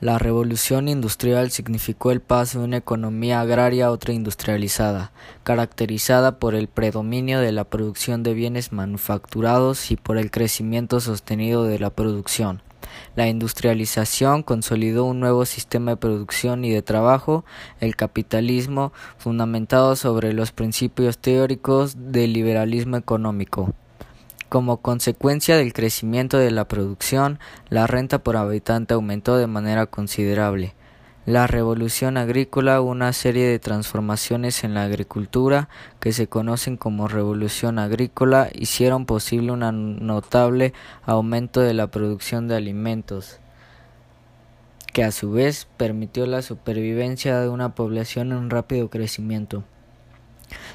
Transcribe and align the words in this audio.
La 0.00 0.18
revolución 0.18 0.88
industrial 0.88 1.50
significó 1.50 2.10
el 2.10 2.20
paso 2.20 2.58
de 2.58 2.64
una 2.64 2.76
economía 2.78 3.40
agraria 3.40 3.86
a 3.86 3.90
otra 3.90 4.12
industrializada, 4.12 5.12
caracterizada 5.44 6.38
por 6.38 6.54
el 6.54 6.68
predominio 6.68 7.40
de 7.40 7.52
la 7.52 7.64
producción 7.64 8.22
de 8.22 8.34
bienes 8.34 8.72
manufacturados 8.72 9.90
y 9.90 9.96
por 9.96 10.18
el 10.18 10.30
crecimiento 10.30 11.00
sostenido 11.00 11.64
de 11.64 11.78
la 11.78 11.90
producción. 11.90 12.60
La 13.16 13.28
industrialización 13.28 14.42
consolidó 14.42 15.04
un 15.04 15.20
nuevo 15.20 15.46
sistema 15.46 15.92
de 15.92 15.96
producción 15.96 16.64
y 16.64 16.70
de 16.70 16.82
trabajo, 16.82 17.44
el 17.80 17.96
capitalismo, 17.96 18.92
fundamentado 19.18 19.96
sobre 19.96 20.32
los 20.32 20.52
principios 20.52 21.18
teóricos 21.18 21.94
del 22.12 22.32
liberalismo 22.32 22.96
económico. 22.96 23.74
Como 24.54 24.76
consecuencia 24.76 25.56
del 25.56 25.72
crecimiento 25.72 26.38
de 26.38 26.52
la 26.52 26.68
producción, 26.68 27.40
la 27.70 27.88
renta 27.88 28.20
por 28.20 28.36
habitante 28.36 28.94
aumentó 28.94 29.36
de 29.36 29.48
manera 29.48 29.86
considerable. 29.86 30.74
La 31.26 31.48
revolución 31.48 32.16
agrícola, 32.16 32.80
una 32.80 33.12
serie 33.12 33.48
de 33.48 33.58
transformaciones 33.58 34.62
en 34.62 34.74
la 34.74 34.84
agricultura 34.84 35.68
que 35.98 36.12
se 36.12 36.28
conocen 36.28 36.76
como 36.76 37.08
revolución 37.08 37.80
agrícola, 37.80 38.48
hicieron 38.54 39.06
posible 39.06 39.50
un 39.50 40.06
notable 40.06 40.72
aumento 41.04 41.60
de 41.60 41.74
la 41.74 41.88
producción 41.88 42.46
de 42.46 42.54
alimentos, 42.54 43.40
que 44.92 45.02
a 45.02 45.10
su 45.10 45.32
vez 45.32 45.66
permitió 45.76 46.26
la 46.26 46.42
supervivencia 46.42 47.40
de 47.40 47.48
una 47.48 47.74
población 47.74 48.30
en 48.30 48.50
rápido 48.50 48.88
crecimiento. 48.88 49.64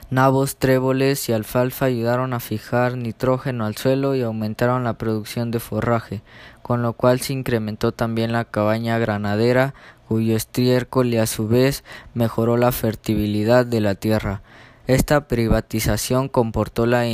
Nabos, 0.10 0.58
tréboles 0.58 1.30
y 1.30 1.34
alfalfa 1.34 1.86
ayudaron 1.86 2.34
a 2.34 2.40
fijar 2.40 2.98
nitrógeno 2.98 3.66
al 3.66 3.76
suelo 3.78 4.16
y 4.16 4.22
aumentaron 4.22 4.84
la 4.84 4.94
producción 4.94 5.52
de 5.52 5.60
forraje, 5.60 6.22
con 6.62 6.82
lo 6.82 6.94
cual 6.94 7.20
se 7.20 7.34
incrementó 7.34 7.92
también 7.92 8.32
la 8.32 8.46
cabaña 8.46 8.98
granadera, 8.98 9.74
cuyo 10.08 10.36
estiércol 10.36 11.14
y 11.14 11.18
a 11.18 11.28
su 11.28 11.48
vez 11.48 11.84
mejoró 12.14 12.58
la 12.58 12.72
fertilidad 12.72 13.66
de 13.66 13.82
la 13.82 13.96
tierra. 13.96 14.42
Esta 14.88 15.28
privatización 15.28 16.30
comportó 16.30 16.88
la 16.88 17.06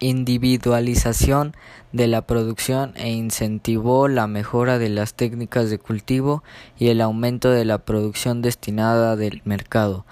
individualización 0.00 1.54
de 1.92 2.08
la 2.08 2.22
producción 2.22 2.92
e 2.96 3.10
incentivó 3.10 4.08
la 4.08 4.26
mejora 4.26 4.78
de 4.78 4.88
las 4.88 5.14
técnicas 5.14 5.70
de 5.70 5.78
cultivo 5.78 6.42
y 6.78 6.88
el 6.88 7.00
aumento 7.00 7.50
de 7.50 7.64
la 7.64 7.78
producción 7.78 8.42
destinada 8.42 9.16
del 9.16 9.42
mercado. 9.44 10.04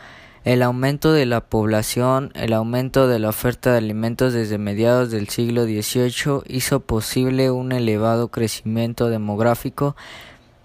El 0.45 0.63
aumento 0.63 1.13
de 1.13 1.27
la 1.27 1.41
población, 1.41 2.31
el 2.35 2.53
aumento 2.53 3.09
de 3.09 3.19
la 3.19 3.29
oferta 3.29 3.73
de 3.73 3.79
alimentos 3.79 4.33
desde 4.33 4.57
mediados 4.57 5.11
del 5.11 5.29
siglo 5.29 5.65
XVIII 5.65 6.43
hizo 6.47 6.79
posible 6.81 7.51
un 7.51 7.73
elevado 7.73 8.29
crecimiento 8.29 9.11
demográfico. 9.11 9.95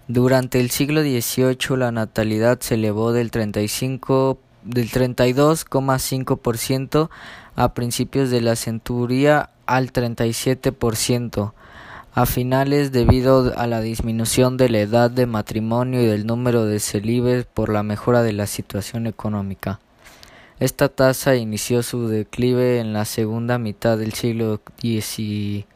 Durante 0.08 0.60
el 0.60 0.70
siglo 0.70 1.02
XVIII 1.02 1.76
la 1.76 1.92
natalidad 1.92 2.60
se 2.60 2.76
elevó 2.76 3.12
del 3.12 3.30
35 3.30 4.38
del 4.64 4.90
32,5% 4.90 7.10
a 7.56 7.74
principios 7.74 8.30
de 8.30 8.40
la 8.40 8.56
centuria 8.56 9.50
al 9.66 9.92
37% 9.92 11.52
a 12.16 12.26
finales 12.26 12.92
debido 12.92 13.52
a 13.58 13.66
la 13.66 13.80
disminución 13.80 14.56
de 14.56 14.68
la 14.68 14.78
edad 14.78 15.10
de 15.10 15.26
matrimonio 15.26 16.00
y 16.00 16.06
del 16.06 16.26
número 16.26 16.64
de 16.64 16.78
celibes 16.78 17.44
por 17.44 17.70
la 17.70 17.82
mejora 17.82 18.22
de 18.22 18.32
la 18.32 18.46
situación 18.46 19.08
económica. 19.08 19.80
Esta 20.60 20.88
tasa 20.88 21.34
inició 21.34 21.82
su 21.82 22.06
declive 22.06 22.78
en 22.78 22.92
la 22.92 23.04
segunda 23.04 23.58
mitad 23.58 23.98
del 23.98 24.12
siglo 24.12 24.60
XIX 24.80 25.66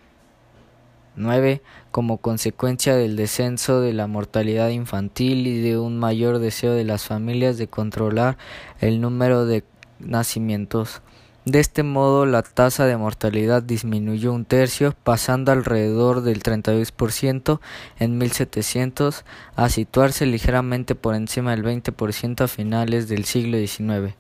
como 1.91 2.19
consecuencia 2.19 2.95
del 2.95 3.17
descenso 3.17 3.81
de 3.81 3.93
la 3.93 4.07
mortalidad 4.07 4.69
infantil 4.69 5.49
y 5.49 5.61
de 5.61 5.77
un 5.77 5.99
mayor 5.99 6.39
deseo 6.39 6.75
de 6.75 6.85
las 6.85 7.05
familias 7.05 7.59
de 7.59 7.67
controlar 7.67 8.39
el 8.81 9.01
número 9.01 9.45
de 9.45 9.65
nacimientos. 9.99 11.03
De 11.49 11.61
este 11.61 11.83
modo, 11.83 12.27
la 12.27 12.43
tasa 12.43 12.85
de 12.85 12.99
mortalidad 12.99 13.63
disminuyó 13.63 14.35
un 14.35 14.45
tercio, 14.45 14.95
pasando 15.03 15.51
alrededor 15.51 16.21
del 16.21 16.43
32% 16.43 17.61
en 17.99 18.19
1700 18.19 19.25
a 19.57 19.71
situarse 19.71 20.27
ligeramente 20.27 20.95
por 20.95 21.15
encima 21.15 21.53
del 21.53 21.65
20% 21.65 22.43
a 22.43 22.49
finales 22.49 23.09
del 23.09 23.25
siglo 23.25 23.57
XIX. 23.57 24.15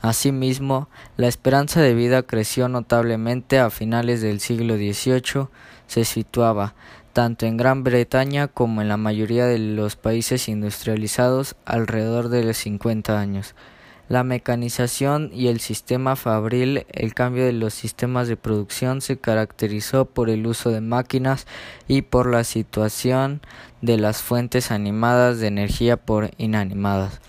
Asimismo, 0.00 0.88
la 1.16 1.28
esperanza 1.28 1.80
de 1.80 1.94
vida 1.94 2.24
creció 2.24 2.68
notablemente 2.68 3.60
a 3.60 3.70
finales 3.70 4.20
del 4.20 4.40
siglo 4.40 4.74
XVIII, 4.74 5.46
se 5.86 6.04
situaba, 6.04 6.74
tanto 7.12 7.46
en 7.46 7.58
Gran 7.58 7.84
Bretaña 7.84 8.48
como 8.48 8.82
en 8.82 8.88
la 8.88 8.96
mayoría 8.96 9.46
de 9.46 9.60
los 9.60 9.94
países 9.94 10.48
industrializados, 10.48 11.54
alrededor 11.64 12.28
de 12.28 12.42
los 12.42 12.56
50 12.56 13.20
años. 13.20 13.54
La 14.12 14.24
mecanización 14.24 15.30
y 15.32 15.46
el 15.48 15.58
sistema 15.58 16.16
fabril, 16.16 16.84
el 16.92 17.14
cambio 17.14 17.46
de 17.46 17.54
los 17.54 17.72
sistemas 17.72 18.28
de 18.28 18.36
producción 18.36 19.00
se 19.00 19.16
caracterizó 19.16 20.04
por 20.04 20.28
el 20.28 20.46
uso 20.46 20.68
de 20.68 20.82
máquinas 20.82 21.46
y 21.88 22.02
por 22.02 22.30
la 22.30 22.44
situación 22.44 23.40
de 23.80 23.96
las 23.96 24.20
fuentes 24.20 24.70
animadas 24.70 25.38
de 25.38 25.46
energía 25.46 25.96
por 25.96 26.30
inanimadas. 26.36 27.22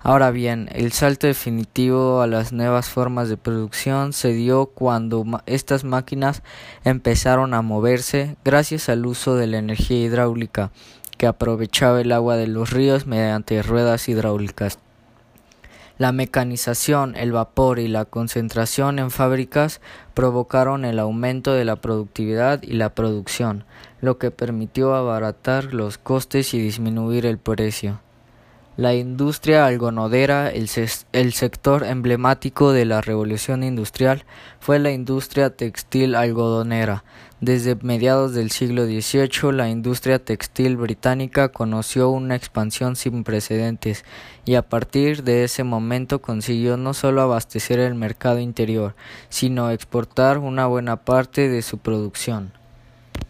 Ahora 0.00 0.30
bien, 0.30 0.68
el 0.70 0.92
salto 0.92 1.26
definitivo 1.26 2.22
a 2.22 2.28
las 2.28 2.52
nuevas 2.52 2.88
formas 2.88 3.28
de 3.28 3.36
producción 3.36 4.12
se 4.12 4.32
dio 4.32 4.66
cuando 4.66 5.24
estas 5.46 5.82
máquinas 5.82 6.44
empezaron 6.84 7.52
a 7.52 7.62
moverse 7.62 8.36
gracias 8.44 8.88
al 8.88 9.06
uso 9.06 9.34
de 9.34 9.48
la 9.48 9.58
energía 9.58 10.04
hidráulica 10.04 10.70
que 11.16 11.26
aprovechaba 11.26 12.00
el 12.00 12.12
agua 12.12 12.36
de 12.36 12.46
los 12.46 12.70
ríos 12.70 13.08
mediante 13.08 13.60
ruedas 13.60 14.08
hidráulicas. 14.08 14.78
La 15.98 16.12
mecanización, 16.12 17.16
el 17.16 17.32
vapor 17.32 17.80
y 17.80 17.88
la 17.88 18.04
concentración 18.04 19.00
en 19.00 19.10
fábricas 19.10 19.80
provocaron 20.14 20.84
el 20.84 21.00
aumento 21.00 21.54
de 21.54 21.64
la 21.64 21.74
productividad 21.74 22.62
y 22.62 22.74
la 22.74 22.94
producción, 22.94 23.64
lo 24.00 24.16
que 24.16 24.30
permitió 24.30 24.94
abaratar 24.94 25.74
los 25.74 25.98
costes 25.98 26.54
y 26.54 26.60
disminuir 26.60 27.26
el 27.26 27.38
precio. 27.38 28.00
La 28.76 28.94
industria 28.94 29.66
algodonera, 29.66 30.52
el, 30.52 30.70
el, 31.10 31.32
sector 31.32 31.82
emblemático 31.82 32.70
de 32.70 32.84
la 32.84 33.00
revolución 33.00 33.64
industrial, 33.64 34.24
fue 34.60 34.78
la 34.78 34.92
industria 34.92 35.50
textil 35.50 36.14
algodonera. 36.14 37.02
Desde 37.40 37.76
mediados 37.76 38.34
del 38.34 38.50
siglo 38.50 38.84
XVIII, 38.86 39.52
la 39.52 39.68
industria 39.68 40.18
textil 40.18 40.76
británica 40.76 41.50
conoció 41.50 42.10
una 42.10 42.34
expansión 42.34 42.96
sin 42.96 43.22
precedentes 43.22 44.04
y 44.44 44.56
a 44.56 44.62
partir 44.62 45.22
de 45.22 45.44
ese 45.44 45.62
momento 45.62 46.20
consiguió 46.20 46.76
no 46.76 46.94
solo 46.94 47.22
abastecer 47.22 47.78
el 47.78 47.94
mercado 47.94 48.40
interior, 48.40 48.96
sino 49.28 49.70
exportar 49.70 50.38
una 50.38 50.66
buena 50.66 50.96
parte 50.96 51.48
de 51.48 51.62
su 51.62 51.78
producción. 51.78 52.50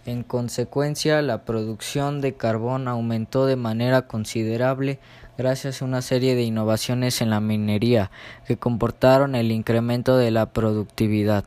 En 0.06 0.22
consecuencia, 0.22 1.20
la 1.20 1.44
producción 1.44 2.22
de 2.22 2.32
carbón 2.32 2.88
aumentó 2.88 3.44
de 3.44 3.56
manera 3.56 4.06
considerable 4.06 5.00
gracias 5.36 5.82
a 5.82 5.84
una 5.84 6.00
serie 6.00 6.34
de 6.34 6.44
innovaciones 6.44 7.20
en 7.20 7.28
la 7.28 7.40
minería 7.40 8.10
que 8.46 8.56
comportaron 8.56 9.34
el 9.34 9.52
incremento 9.52 10.16
de 10.16 10.30
la 10.30 10.46
productividad. 10.46 11.44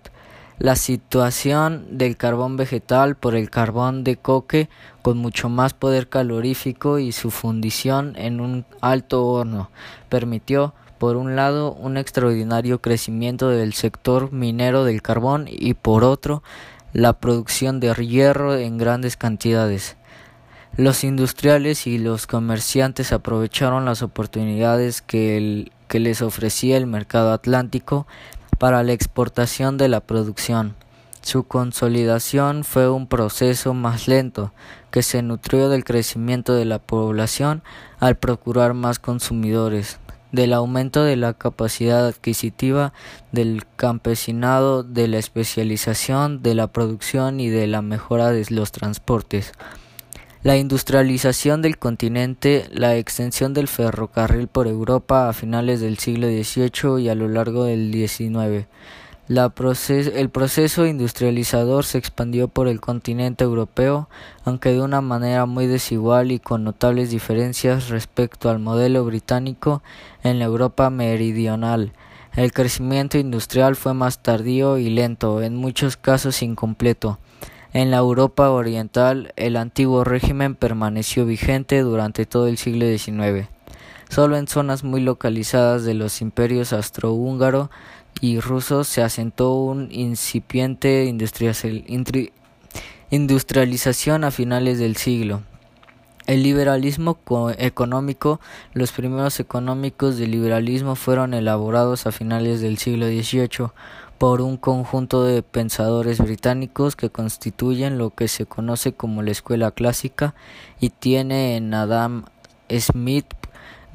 La 0.61 0.75
situación 0.75 1.97
del 1.97 2.17
carbón 2.17 2.55
vegetal 2.55 3.15
por 3.15 3.33
el 3.33 3.49
carbón 3.49 4.03
de 4.03 4.17
coque 4.17 4.69
con 5.01 5.17
mucho 5.17 5.49
más 5.49 5.73
poder 5.73 6.07
calorífico 6.07 6.99
y 6.99 7.13
su 7.13 7.31
fundición 7.31 8.13
en 8.15 8.39
un 8.39 8.63
alto 8.79 9.25
horno 9.25 9.71
permitió 10.07 10.75
por 10.99 11.15
un 11.15 11.35
lado 11.35 11.73
un 11.73 11.97
extraordinario 11.97 12.79
crecimiento 12.79 13.49
del 13.49 13.73
sector 13.73 14.31
minero 14.31 14.83
del 14.83 15.01
carbón 15.01 15.47
y 15.49 15.73
por 15.73 16.03
otro 16.03 16.43
la 16.93 17.13
producción 17.13 17.79
de 17.79 17.95
hierro 17.95 18.55
en 18.55 18.77
grandes 18.77 19.17
cantidades. 19.17 19.97
Los 20.77 21.03
industriales 21.03 21.87
y 21.87 21.97
los 21.97 22.27
comerciantes 22.27 23.13
aprovecharon 23.13 23.85
las 23.85 24.03
oportunidades 24.03 25.01
que, 25.01 25.71
que 25.87 25.99
les 25.99 26.21
ofrecía 26.21 26.77
el 26.77 26.85
mercado 26.85 27.33
atlántico 27.33 28.05
para 28.61 28.83
la 28.83 28.93
exportación 28.93 29.79
de 29.79 29.87
la 29.87 30.01
producción. 30.01 30.75
Su 31.23 31.45
consolidación 31.45 32.63
fue 32.63 32.91
un 32.91 33.07
proceso 33.07 33.73
más 33.73 34.07
lento, 34.07 34.53
que 34.91 35.01
se 35.01 35.23
nutrió 35.23 35.67
del 35.67 35.83
crecimiento 35.83 36.53
de 36.53 36.65
la 36.65 36.77
población 36.77 37.63
al 37.99 38.17
procurar 38.17 38.75
más 38.75 38.99
consumidores, 38.99 39.97
del 40.31 40.53
aumento 40.53 41.03
de 41.03 41.15
la 41.15 41.33
capacidad 41.33 42.05
adquisitiva 42.05 42.93
del 43.31 43.65
campesinado, 43.77 44.83
de 44.83 45.07
la 45.07 45.17
especialización 45.17 46.43
de 46.43 46.53
la 46.53 46.67
producción 46.67 47.39
y 47.39 47.49
de 47.49 47.65
la 47.65 47.81
mejora 47.81 48.29
de 48.29 48.45
los 48.51 48.71
transportes. 48.71 49.53
La 50.43 50.57
industrialización 50.57 51.61
del 51.61 51.77
continente, 51.77 52.67
la 52.71 52.95
extensión 52.95 53.53
del 53.53 53.67
ferrocarril 53.67 54.47
por 54.47 54.65
Europa 54.65 55.29
a 55.29 55.33
finales 55.33 55.81
del 55.81 55.99
siglo 55.99 56.27
XVIII 56.27 56.99
y 56.99 57.09
a 57.09 57.15
lo 57.15 57.27
largo 57.27 57.65
del 57.65 57.93
XIX, 57.93 58.65
el 59.29 60.29
proceso 60.31 60.87
industrializador 60.87 61.85
se 61.85 61.99
expandió 61.99 62.47
por 62.47 62.67
el 62.67 62.81
continente 62.81 63.43
europeo, 63.43 64.09
aunque 64.43 64.71
de 64.71 64.81
una 64.81 64.99
manera 65.01 65.45
muy 65.45 65.67
desigual 65.67 66.31
y 66.31 66.39
con 66.39 66.63
notables 66.63 67.11
diferencias 67.11 67.89
respecto 67.89 68.49
al 68.49 68.57
modelo 68.57 69.05
británico 69.05 69.83
en 70.23 70.39
la 70.39 70.45
Europa 70.45 70.89
meridional. 70.89 71.93
El 72.35 72.51
crecimiento 72.51 73.19
industrial 73.19 73.75
fue 73.75 73.93
más 73.93 74.23
tardío 74.23 74.79
y 74.79 74.89
lento, 74.89 75.43
en 75.43 75.55
muchos 75.55 75.97
casos 75.97 76.41
incompleto. 76.41 77.19
En 77.73 77.89
la 77.89 77.97
Europa 77.97 78.49
oriental, 78.49 79.31
el 79.37 79.55
antiguo 79.55 80.03
régimen 80.03 80.55
permaneció 80.55 81.25
vigente 81.25 81.79
durante 81.79 82.25
todo 82.25 82.47
el 82.47 82.57
siglo 82.57 82.85
XIX. 82.85 83.47
Solo 84.09 84.35
en 84.35 84.49
zonas 84.49 84.83
muy 84.83 84.99
localizadas 84.99 85.85
de 85.85 85.93
los 85.93 86.19
imperios 86.19 86.73
austrohúngaro 86.73 87.71
y 88.19 88.41
rusos 88.41 88.89
se 88.89 89.01
asentó 89.01 89.53
una 89.53 89.87
incipiente 89.89 91.05
industrialización 93.09 94.23
a 94.25 94.31
finales 94.31 94.77
del 94.77 94.97
siglo. 94.97 95.43
El 96.27 96.43
liberalismo 96.43 97.17
económico 97.57 98.41
Los 98.73 98.91
primeros 98.91 99.39
económicos 99.39 100.17
del 100.17 100.31
liberalismo 100.31 100.95
fueron 100.95 101.33
elaborados 101.33 102.05
a 102.05 102.11
finales 102.11 102.59
del 102.59 102.77
siglo 102.77 103.07
XVIII 103.07 103.71
por 104.21 104.41
un 104.41 104.55
conjunto 104.55 105.23
de 105.23 105.41
pensadores 105.41 106.19
británicos 106.19 106.95
que 106.95 107.09
constituyen 107.09 107.97
lo 107.97 108.11
que 108.11 108.27
se 108.27 108.45
conoce 108.45 108.93
como 108.93 109.23
la 109.23 109.31
escuela 109.31 109.71
clásica 109.71 110.35
y 110.79 110.91
tiene 110.91 111.57
en 111.57 111.73
Adam 111.73 112.25
Smith 112.69 113.25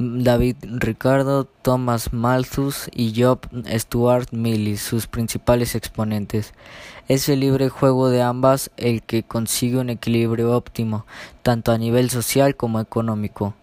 David 0.01 0.57
Ricardo, 0.63 1.45
Thomas 1.45 2.13
Malthus 2.13 2.91
y 2.93 3.15
Job 3.17 3.39
Stuart 3.69 4.33
Mill, 4.33 4.77
sus 4.79 5.07
principales 5.07 5.77
exponentes. 5.77 6.55
Es 7.07 7.29
el 7.29 7.39
libre 7.39 7.69
juego 7.69 8.09
de 8.11 8.23
ambas 8.23 8.73
el 8.77 9.03
que 9.03 9.23
consigue 9.23 9.79
un 9.79 9.91
equilibrio 9.91 10.57
óptimo, 10.57 11.07
tanto 11.45 11.71
a 11.71 11.79
nivel 11.79 12.11
social 12.11 12.57
como 12.57 12.81
económico. 12.81 13.55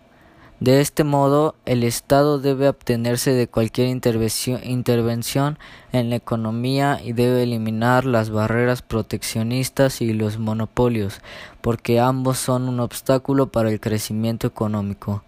De 0.63 0.79
este 0.79 1.03
modo, 1.03 1.55
el 1.65 1.83
Estado 1.83 2.39
debe 2.39 2.67
abstenerse 2.67 3.33
de 3.33 3.49
cualquier 3.49 3.89
intervención 3.89 5.57
en 5.91 6.09
la 6.09 6.15
economía 6.15 7.01
y 7.03 7.11
debe 7.11 7.43
eliminar 7.43 8.05
las 8.05 8.29
barreras 8.29 8.81
proteccionistas 8.81 9.99
y 9.99 10.13
los 10.13 10.39
monopolios, 10.39 11.19
porque 11.59 11.99
ambos 11.99 12.39
son 12.39 12.69
un 12.69 12.79
obstáculo 12.79 13.47
para 13.47 13.71
el 13.71 13.81
crecimiento 13.81 14.47
económico. 14.47 15.21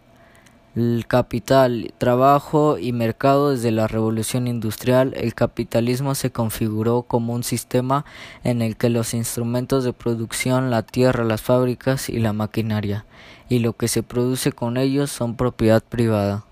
El 0.76 1.06
capital, 1.08 1.94
trabajo 1.98 2.78
y 2.78 2.92
mercado 2.92 3.52
desde 3.52 3.72
la 3.72 3.88
revolución 3.88 4.46
industrial, 4.46 5.14
el 5.16 5.34
capitalismo 5.34 6.16
se 6.16 6.32
configuró 6.32 7.04
como 7.04 7.34
un 7.34 7.44
sistema 7.44 8.04
en 8.44 8.62
el 8.62 8.76
que 8.76 8.90
los 8.90 9.14
instrumentos 9.14 9.86
de 9.86 9.94
producción, 9.94 10.72
la 10.72 10.84
tierra, 10.84 11.24
las 11.24 11.42
fábricas 11.42 12.10
y 12.10 12.20
la 12.20 12.34
maquinaria, 12.34 13.06
y 13.48 13.60
lo 13.60 13.72
que 13.72 13.88
se 13.88 14.04
produce 14.04 14.52
con 14.52 14.76
ellos 14.76 15.12
son 15.12 15.38
propiedad 15.38 15.82
privada 15.82 16.44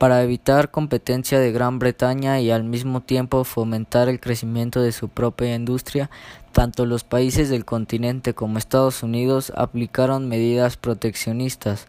para 0.00 0.22
evitar 0.22 0.70
competencia 0.70 1.38
de 1.38 1.52
Gran 1.52 1.78
Bretaña 1.78 2.40
y 2.40 2.50
al 2.50 2.64
mismo 2.64 3.02
tiempo 3.02 3.44
fomentar 3.44 4.08
el 4.08 4.18
crecimiento 4.18 4.80
de 4.80 4.92
su 4.92 5.10
propia 5.10 5.54
industria, 5.54 6.08
tanto 6.52 6.86
los 6.86 7.04
países 7.04 7.50
del 7.50 7.66
continente 7.66 8.32
como 8.32 8.56
Estados 8.56 9.02
Unidos 9.02 9.52
aplicaron 9.54 10.26
medidas 10.26 10.78
proteccionistas. 10.78 11.86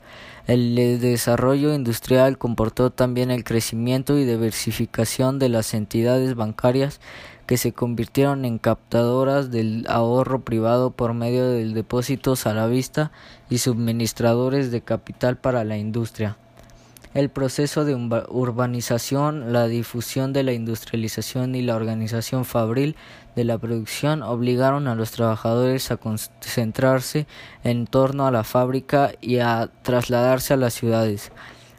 El 0.48 0.76
desarrollo 1.00 1.74
industrial 1.74 2.38
comportó 2.38 2.90
también 2.90 3.30
el 3.30 3.44
crecimiento 3.44 4.18
y 4.18 4.26
diversificación 4.26 5.38
de 5.38 5.50
las 5.50 5.74
entidades 5.74 6.36
bancarias 6.36 7.00
que 7.46 7.58
se 7.58 7.74
convirtieron 7.74 8.46
en 8.46 8.58
captadoras 8.58 9.52
del 9.52 9.86
ahorro 9.88 10.42
privado 10.42 10.92
por 10.92 11.14
medio 11.14 11.50
de 11.50 11.66
depósitos 11.66 12.48
a 12.48 12.54
la 12.54 12.66
vista 12.68 13.12
y 13.50 13.60
suministradores 13.60 14.72
de 14.72 14.82
capital 14.82 15.38
para 15.38 15.64
la 15.64 15.78
industria. 15.78 16.38
El 17.14 17.30
proceso 17.30 17.84
de 17.84 17.94
urbanización, 18.30 19.52
la 19.52 19.68
difusión 19.68 20.32
de 20.32 20.44
la 20.44 20.54
industrialización 20.54 21.56
y 21.56 21.62
la 21.62 21.76
organización 21.76 22.46
fabril 22.46 22.96
de 23.36 23.44
la 23.44 23.58
producción 23.58 24.24
obligaron 24.24 24.88
a 24.88 24.96
los 24.96 25.12
trabajadores 25.12 25.92
a 25.92 25.98
concentrarse 25.98 27.28
en 27.66 27.86
torno 27.86 28.28
a 28.28 28.32
la 28.32 28.46
fábrica 28.46 29.12
y 29.20 29.40
a 29.40 29.70
trasladarse 29.82 30.54
a 30.54 30.58
las 30.58 30.74
ciudades. 30.74 31.34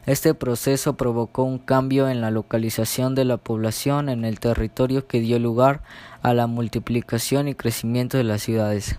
Este 0.05 0.35
proceso 0.35 0.99
provocó 0.99 1.45
un 1.45 1.59
cambio 1.59 2.11
en 2.11 2.21
la 2.21 2.31
localización 2.31 3.15
de 3.15 3.25
la 3.25 3.39
población 3.39 4.11
en 4.11 4.27
el 4.27 4.39
territorio 4.39 5.07
que 5.07 5.21
dio 5.21 5.39
lugar 5.39 5.81
a 6.21 6.35
la 6.35 6.47
multiplicación 6.47 7.49
y 7.49 7.55
crecimiento 7.55 8.19
de 8.19 8.25
las 8.25 8.43
ciudades. 8.43 8.97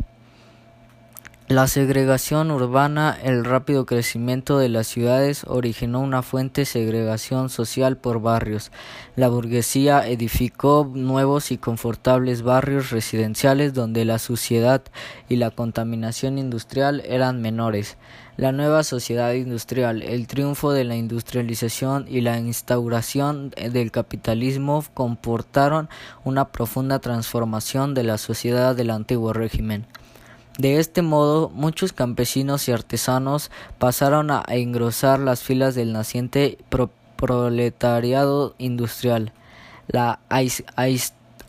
La 1.49 1.67
segregación 1.67 2.51
urbana, 2.51 3.17
el 3.21 3.43
rápido 3.43 3.85
crecimiento 3.85 4.57
de 4.59 4.69
las 4.69 4.87
ciudades 4.87 5.43
originó 5.45 5.99
una 5.99 6.21
fuente 6.21 6.63
segregación 6.63 7.49
social 7.49 7.97
por 7.97 8.21
barrios. 8.21 8.71
La 9.17 9.27
burguesía 9.27 10.07
edificó 10.07 10.89
nuevos 10.93 11.51
y 11.51 11.57
confortables 11.57 12.43
barrios 12.43 12.91
residenciales 12.91 13.73
donde 13.73 14.05
la 14.05 14.19
suciedad 14.19 14.83
y 15.27 15.35
la 15.35 15.51
contaminación 15.51 16.37
industrial 16.37 17.03
eran 17.05 17.41
menores. 17.41 17.97
La 18.37 18.53
nueva 18.53 18.85
sociedad 18.85 19.33
industrial, 19.33 20.01
el 20.01 20.27
triunfo 20.27 20.71
de 20.71 20.85
la 20.85 20.95
industrialización 20.95 22.05
y 22.07 22.21
la 22.21 22.39
instauración 22.39 23.49
del 23.49 23.91
capitalismo 23.91 24.85
comportaron 24.93 25.89
una 26.23 26.53
profunda 26.53 26.99
transformación 26.99 27.93
de 27.95 28.03
la 28.03 28.17
sociedad 28.17 28.77
del 28.77 28.91
antiguo 28.91 29.33
régimen. 29.33 29.85
De 30.57 30.77
este 30.77 31.01
modo, 31.01 31.49
muchos 31.49 31.93
campesinos 31.93 32.67
y 32.67 32.71
artesanos 32.71 33.49
pasaron 33.79 34.29
a 34.29 34.43
engrosar 34.49 35.19
las 35.19 35.41
filas 35.41 35.73
del 35.73 35.93
naciente 35.93 36.59
proletariado 37.15 38.53
industrial. 38.59 39.33
La 39.87 40.19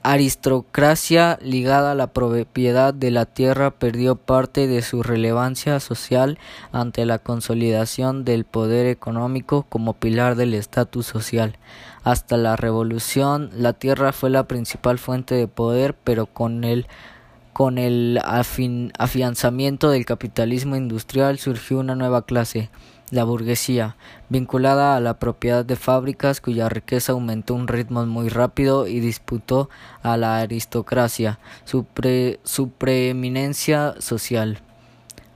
aristocracia 0.02 1.38
ligada 1.42 1.92
a 1.92 1.94
la 1.94 2.06
propiedad 2.08 2.94
de 2.94 3.10
la 3.10 3.26
tierra 3.26 3.72
perdió 3.72 4.16
parte 4.16 4.66
de 4.66 4.80
su 4.80 5.02
relevancia 5.02 5.80
social 5.80 6.38
ante 6.72 7.04
la 7.04 7.18
consolidación 7.18 8.24
del 8.24 8.44
poder 8.44 8.86
económico 8.86 9.66
como 9.68 9.92
pilar 9.92 10.34
del 10.34 10.54
estatus 10.54 11.04
social. 11.04 11.58
Hasta 12.04 12.38
la 12.38 12.56
revolución, 12.56 13.50
la 13.54 13.74
tierra 13.74 14.12
fue 14.12 14.30
la 14.30 14.44
principal 14.44 14.98
fuente 14.98 15.34
de 15.34 15.46
poder, 15.46 15.94
pero 15.94 16.24
con 16.24 16.64
el 16.64 16.86
con 17.54 17.78
el 17.78 18.20
afianzamiento 18.98 19.88
del 19.88 20.04
capitalismo 20.04 20.74
industrial 20.74 21.38
surgió 21.38 21.78
una 21.78 21.94
nueva 21.94 22.26
clase, 22.26 22.68
la 23.12 23.22
burguesía, 23.22 23.96
vinculada 24.28 24.96
a 24.96 25.00
la 25.00 25.20
propiedad 25.20 25.64
de 25.64 25.76
fábricas 25.76 26.40
cuya 26.40 26.68
riqueza 26.68 27.12
aumentó 27.12 27.54
a 27.54 27.58
un 27.58 27.68
ritmo 27.68 28.04
muy 28.06 28.28
rápido 28.28 28.88
y 28.88 28.98
disputó 28.98 29.70
a 30.02 30.16
la 30.16 30.40
aristocracia 30.40 31.38
su, 31.64 31.86
su 32.42 32.70
preeminencia 32.70 33.94
social. 34.00 34.58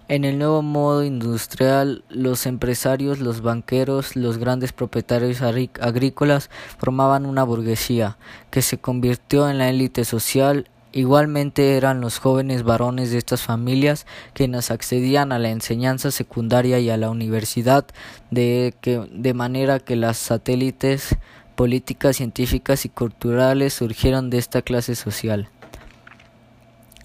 En 0.09 0.25
el 0.25 0.39
nuevo 0.39 0.63
modo 0.63 1.05
industrial, 1.05 2.03
los 2.09 2.47
empresarios, 2.47 3.21
los 3.21 3.43
banqueros, 3.43 4.17
los 4.17 4.39
grandes 4.39 4.73
propietarios 4.73 5.41
agrícolas 5.41 6.51
formaban 6.79 7.27
una 7.27 7.45
burguesía 7.45 8.17
que 8.51 8.63
se 8.63 8.79
convirtió 8.79 9.49
en 9.49 9.59
la 9.59 9.69
élite 9.69 10.05
social 10.05 10.67
Igualmente 10.92 11.76
eran 11.76 12.00
los 12.00 12.18
jóvenes 12.18 12.62
varones 12.62 13.11
de 13.11 13.18
estas 13.18 13.42
familias 13.42 14.07
quienes 14.33 14.71
accedían 14.71 15.33
a 15.33 15.38
la 15.38 15.50
enseñanza 15.50 16.11
secundaria 16.11 16.78
y 16.78 16.88
a 16.88 16.97
la 16.97 17.11
universidad 17.11 17.87
de, 18.30 18.75
que, 18.80 19.07
de 19.12 19.35
manera 19.35 19.80
que 19.80 19.97
las 19.97 20.16
satélites 20.16 21.16
políticas, 21.57 22.16
científicas 22.16 22.87
y 22.87 22.88
culturales 22.88 23.75
surgieron 23.75 24.30
de 24.30 24.38
esta 24.38 24.62
clase 24.62 24.95
social. 24.95 25.50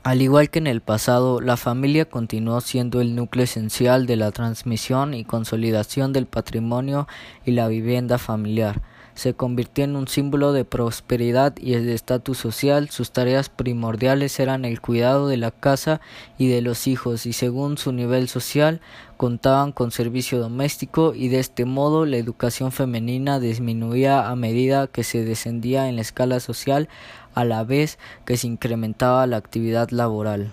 Al 0.04 0.22
igual 0.22 0.50
que 0.50 0.60
en 0.60 0.68
el 0.68 0.82
pasado, 0.82 1.42
la 1.42 1.58
familia 1.58 2.06
continuó 2.06 2.62
siendo 2.62 3.02
el 3.02 3.16
núcleo 3.16 3.44
esencial 3.44 4.06
de 4.06 4.16
la 4.16 4.32
transmisión 4.32 5.14
y 5.14 5.26
consolidación 5.26 6.14
del 6.14 6.26
patrimonio 6.26 7.08
y 7.46 7.52
la 7.52 7.68
vivienda 7.68 8.18
familiar 8.18 8.82
se 9.16 9.34
convirtió 9.34 9.84
en 9.84 9.96
un 9.96 10.08
símbolo 10.08 10.54
de 10.54 10.66
prosperidad 10.66 11.54
y 11.58 11.74
de 11.74 11.94
estatus 11.94 12.38
social. 12.38 12.90
Sus 12.90 13.12
tareas 13.12 13.50
primordiales 13.50 14.40
eran 14.40 14.66
el 14.66 14.82
cuidado 14.82 15.28
de 15.28 15.38
la 15.38 15.52
casa 15.52 16.02
y 16.38 16.48
de 16.48 16.62
los 16.62 16.88
hijos 16.88 17.26
y 17.26 17.34
según 17.34 17.78
su 17.78 17.92
nivel 17.92 18.28
social 18.28 18.82
contaban 19.18 19.72
con 19.72 19.92
servicio 19.92 20.40
doméstico 20.40 21.14
y 21.16 21.30
de 21.30 21.40
este 21.40 21.66
modo 21.66 22.06
la 22.06 22.18
educación 22.18 22.72
femenina 22.72 23.40
disminuía 23.40 24.30
a 24.30 24.36
medida 24.36 24.88
que 24.88 25.04
se 25.04 25.24
descendía 25.24 25.88
en 25.88 25.96
la 25.96 26.02
escala 26.02 26.40
social 26.40 26.90
a 27.34 27.46
la 27.46 27.64
vez 27.64 28.00
que 28.26 28.38
se 28.38 28.48
incrementaba 28.48 29.28
la 29.28 29.38
actividad 29.38 29.90
laboral. 29.90 30.52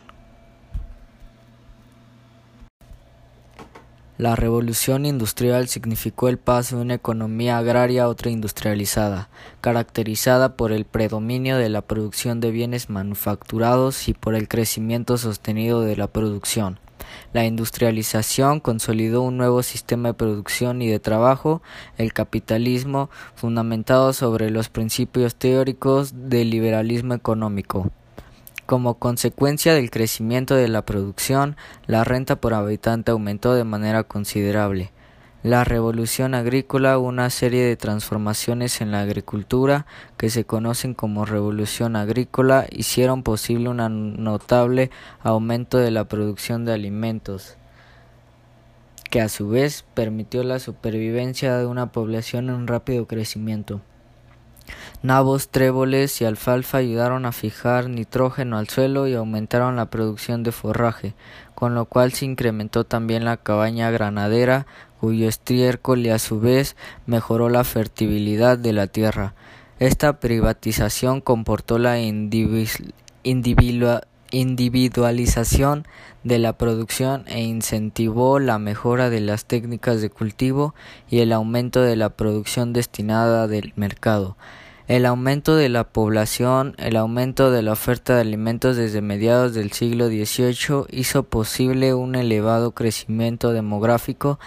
La 4.20 4.36
revolución 4.36 5.06
industrial 5.06 5.66
significó 5.68 6.28
el 6.28 6.36
paso 6.36 6.76
de 6.76 6.82
una 6.82 6.92
economía 6.92 7.56
agraria 7.56 8.02
a 8.02 8.08
otra 8.08 8.30
industrializada, 8.30 9.30
caracterizada 9.62 10.58
por 10.58 10.72
el 10.72 10.84
predominio 10.84 11.56
de 11.56 11.70
la 11.70 11.80
producción 11.80 12.38
de 12.38 12.50
bienes 12.50 12.90
manufacturados 12.90 14.08
y 14.08 14.12
por 14.12 14.34
el 14.34 14.46
crecimiento 14.46 15.16
sostenido 15.16 15.80
de 15.80 15.96
la 15.96 16.06
producción. 16.06 16.78
La 17.32 17.46
industrialización 17.46 18.60
consolidó 18.60 19.22
un 19.22 19.38
nuevo 19.38 19.62
sistema 19.62 20.10
de 20.10 20.14
producción 20.14 20.82
y 20.82 20.88
de 20.88 21.00
trabajo, 21.00 21.62
el 21.96 22.12
capitalismo, 22.12 23.08
fundamentado 23.34 24.12
sobre 24.12 24.50
los 24.50 24.68
principios 24.68 25.34
teóricos 25.34 26.28
del 26.28 26.50
liberalismo 26.50 27.14
económico. 27.14 27.90
Como 28.70 29.00
consecuencia 29.00 29.74
del 29.74 29.90
crecimiento 29.90 30.54
de 30.54 30.68
la 30.68 30.86
producción, 30.86 31.56
la 31.88 32.04
renta 32.04 32.36
por 32.36 32.54
habitante 32.54 33.10
aumentó 33.10 33.52
de 33.54 33.64
manera 33.64 34.04
considerable. 34.04 34.92
La 35.42 35.64
revolución 35.64 36.36
agrícola, 36.36 36.96
una 36.98 37.30
serie 37.30 37.64
de 37.64 37.74
transformaciones 37.74 38.80
en 38.80 38.92
la 38.92 39.00
agricultura 39.00 39.86
que 40.16 40.30
se 40.30 40.44
conocen 40.44 40.94
como 40.94 41.24
revolución 41.24 41.96
agrícola, 41.96 42.68
hicieron 42.70 43.24
posible 43.24 43.70
un 43.70 44.22
notable 44.22 44.92
aumento 45.20 45.78
de 45.78 45.90
la 45.90 46.04
producción 46.04 46.64
de 46.64 46.72
alimentos, 46.72 47.56
que 49.10 49.20
a 49.20 49.28
su 49.28 49.48
vez 49.48 49.84
permitió 49.94 50.44
la 50.44 50.60
supervivencia 50.60 51.56
de 51.56 51.66
una 51.66 51.90
población 51.90 52.48
en 52.48 52.68
rápido 52.68 53.08
crecimiento. 53.08 53.80
Nabos, 55.02 55.48
tréboles 55.48 56.20
y 56.20 56.24
alfalfa 56.24 56.78
ayudaron 56.78 57.24
a 57.26 57.32
fijar 57.32 57.88
nitrógeno 57.88 58.58
al 58.58 58.68
suelo 58.68 59.06
y 59.06 59.14
aumentaron 59.14 59.76
la 59.76 59.86
producción 59.86 60.42
de 60.42 60.52
forraje, 60.52 61.14
con 61.54 61.74
lo 61.74 61.86
cual 61.86 62.12
se 62.12 62.26
incrementó 62.26 62.84
también 62.84 63.24
la 63.24 63.36
cabaña 63.36 63.90
granadera, 63.90 64.66
cuyo 65.00 65.28
estiércol 65.28 66.04
y 66.04 66.10
a 66.10 66.18
su 66.18 66.40
vez 66.40 66.76
mejoró 67.06 67.48
la 67.48 67.64
fertilidad 67.64 68.58
de 68.58 68.72
la 68.72 68.86
tierra. 68.86 69.34
Esta 69.78 70.20
privatización 70.20 71.22
comportó 71.22 71.78
la 71.78 71.98
individualización 74.30 75.86
de 76.24 76.38
la 76.38 76.54
producción 76.54 77.24
e 77.26 77.40
incentivó 77.40 78.38
la 78.38 78.58
mejora 78.58 79.10
de 79.10 79.20
las 79.20 79.44
técnicas 79.44 80.00
de 80.00 80.08
cultivo 80.10 80.74
y 81.08 81.20
el 81.20 81.32
aumento 81.32 81.82
de 81.82 81.96
la 81.96 82.10
producción 82.10 82.72
destinada 82.72 83.48
del 83.48 83.72
mercado. 83.76 84.36
El 84.88 85.06
aumento 85.06 85.54
de 85.54 85.68
la 85.68 85.84
población, 85.84 86.74
el 86.78 86.96
aumento 86.96 87.52
de 87.52 87.62
la 87.62 87.72
oferta 87.72 88.16
de 88.16 88.22
alimentos 88.22 88.76
desde 88.76 89.00
mediados 89.00 89.54
del 89.54 89.70
siglo 89.70 90.08
XVIII 90.08 90.86
hizo 90.90 91.22
posible 91.22 91.94
un 91.94 92.16
elevado 92.16 92.72
crecimiento 92.72 93.52
demográfico. 93.52 94.40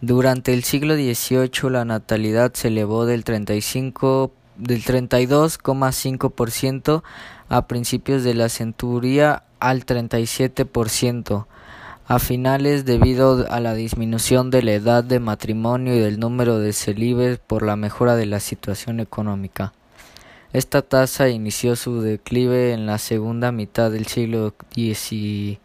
Durante 0.00 0.54
el 0.54 0.64
siglo 0.64 0.94
XVIII 0.94 1.70
la 1.70 1.84
natalidad 1.84 2.54
se 2.54 2.68
elevó 2.68 3.04
del 3.04 3.24
35 3.24 4.32
del 4.56 4.82
32,5% 4.82 7.02
a 7.48 7.66
principios 7.66 8.24
de 8.24 8.34
la 8.34 8.48
centuria 8.48 9.44
al 9.60 9.86
37% 9.86 11.46
a 12.08 12.18
finales 12.20 12.84
debido 12.84 13.50
a 13.50 13.58
la 13.58 13.74
disminución 13.74 14.50
de 14.50 14.62
la 14.62 14.72
edad 14.72 15.02
de 15.02 15.18
matrimonio 15.18 15.94
y 15.94 15.98
del 15.98 16.20
número 16.20 16.58
de 16.60 16.72
celibes 16.72 17.38
por 17.38 17.64
la 17.64 17.74
mejora 17.74 18.14
de 18.14 18.26
la 18.26 18.38
situación 18.38 19.00
económica. 19.00 19.72
Esta 20.52 20.82
tasa 20.82 21.28
inició 21.28 21.74
su 21.74 22.00
declive 22.00 22.72
en 22.72 22.86
la 22.86 22.98
segunda 22.98 23.50
mitad 23.50 23.90
del 23.90 24.06
siglo 24.06 24.54
XIX 24.72 25.58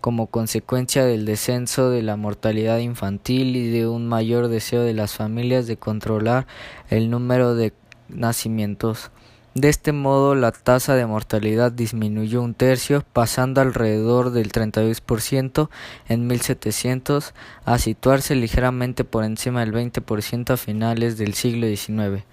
como 0.00 0.28
consecuencia 0.28 1.04
del 1.04 1.24
descenso 1.24 1.90
de 1.90 2.02
la 2.02 2.16
mortalidad 2.16 2.78
infantil 2.78 3.56
y 3.56 3.68
de 3.68 3.88
un 3.88 4.06
mayor 4.06 4.46
deseo 4.46 4.82
de 4.82 4.94
las 4.94 5.14
familias 5.14 5.66
de 5.66 5.76
controlar 5.76 6.46
el 6.88 7.10
número 7.10 7.56
de 7.56 7.72
nacimientos. 8.08 9.10
De 9.56 9.70
este 9.70 9.92
modo, 9.92 10.34
la 10.34 10.52
tasa 10.52 10.96
de 10.96 11.06
mortalidad 11.06 11.72
disminuyó 11.72 12.42
un 12.42 12.52
tercio, 12.52 13.02
pasando 13.14 13.62
alrededor 13.62 14.30
del 14.30 14.52
32% 14.52 15.70
en 16.08 16.26
1700 16.26 17.32
a 17.64 17.78
situarse 17.78 18.34
ligeramente 18.34 19.04
por 19.04 19.24
encima 19.24 19.60
del 19.60 19.72
20% 19.72 20.50
a 20.50 20.56
finales 20.58 21.16
del 21.16 21.32
siglo 21.32 21.68
XIX. 21.68 22.26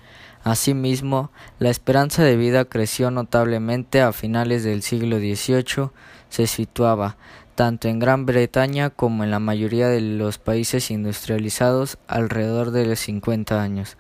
Asimismo, 0.44 1.32
la 1.60 1.70
esperanza 1.70 2.26
de 2.26 2.36
vida 2.36 2.66
creció 2.66 3.10
notablemente 3.10 4.02
a 4.02 4.12
finales 4.12 4.66
del 4.66 4.82
siglo 4.82 5.18
XVIII, 5.20 5.92
se 6.28 6.46
situaba, 6.46 7.16
tanto 7.56 7.88
en 7.88 8.00
Gran 8.00 8.26
Bretaña 8.26 8.90
como 8.90 9.24
en 9.24 9.32
la 9.32 9.40
mayoría 9.40 9.88
de 9.88 10.02
los 10.02 10.40
países 10.40 10.92
industrializados, 10.92 11.98
alrededor 12.06 12.72
de 12.72 12.86
los 12.86 13.00
50 13.00 13.62
años. 13.62 13.96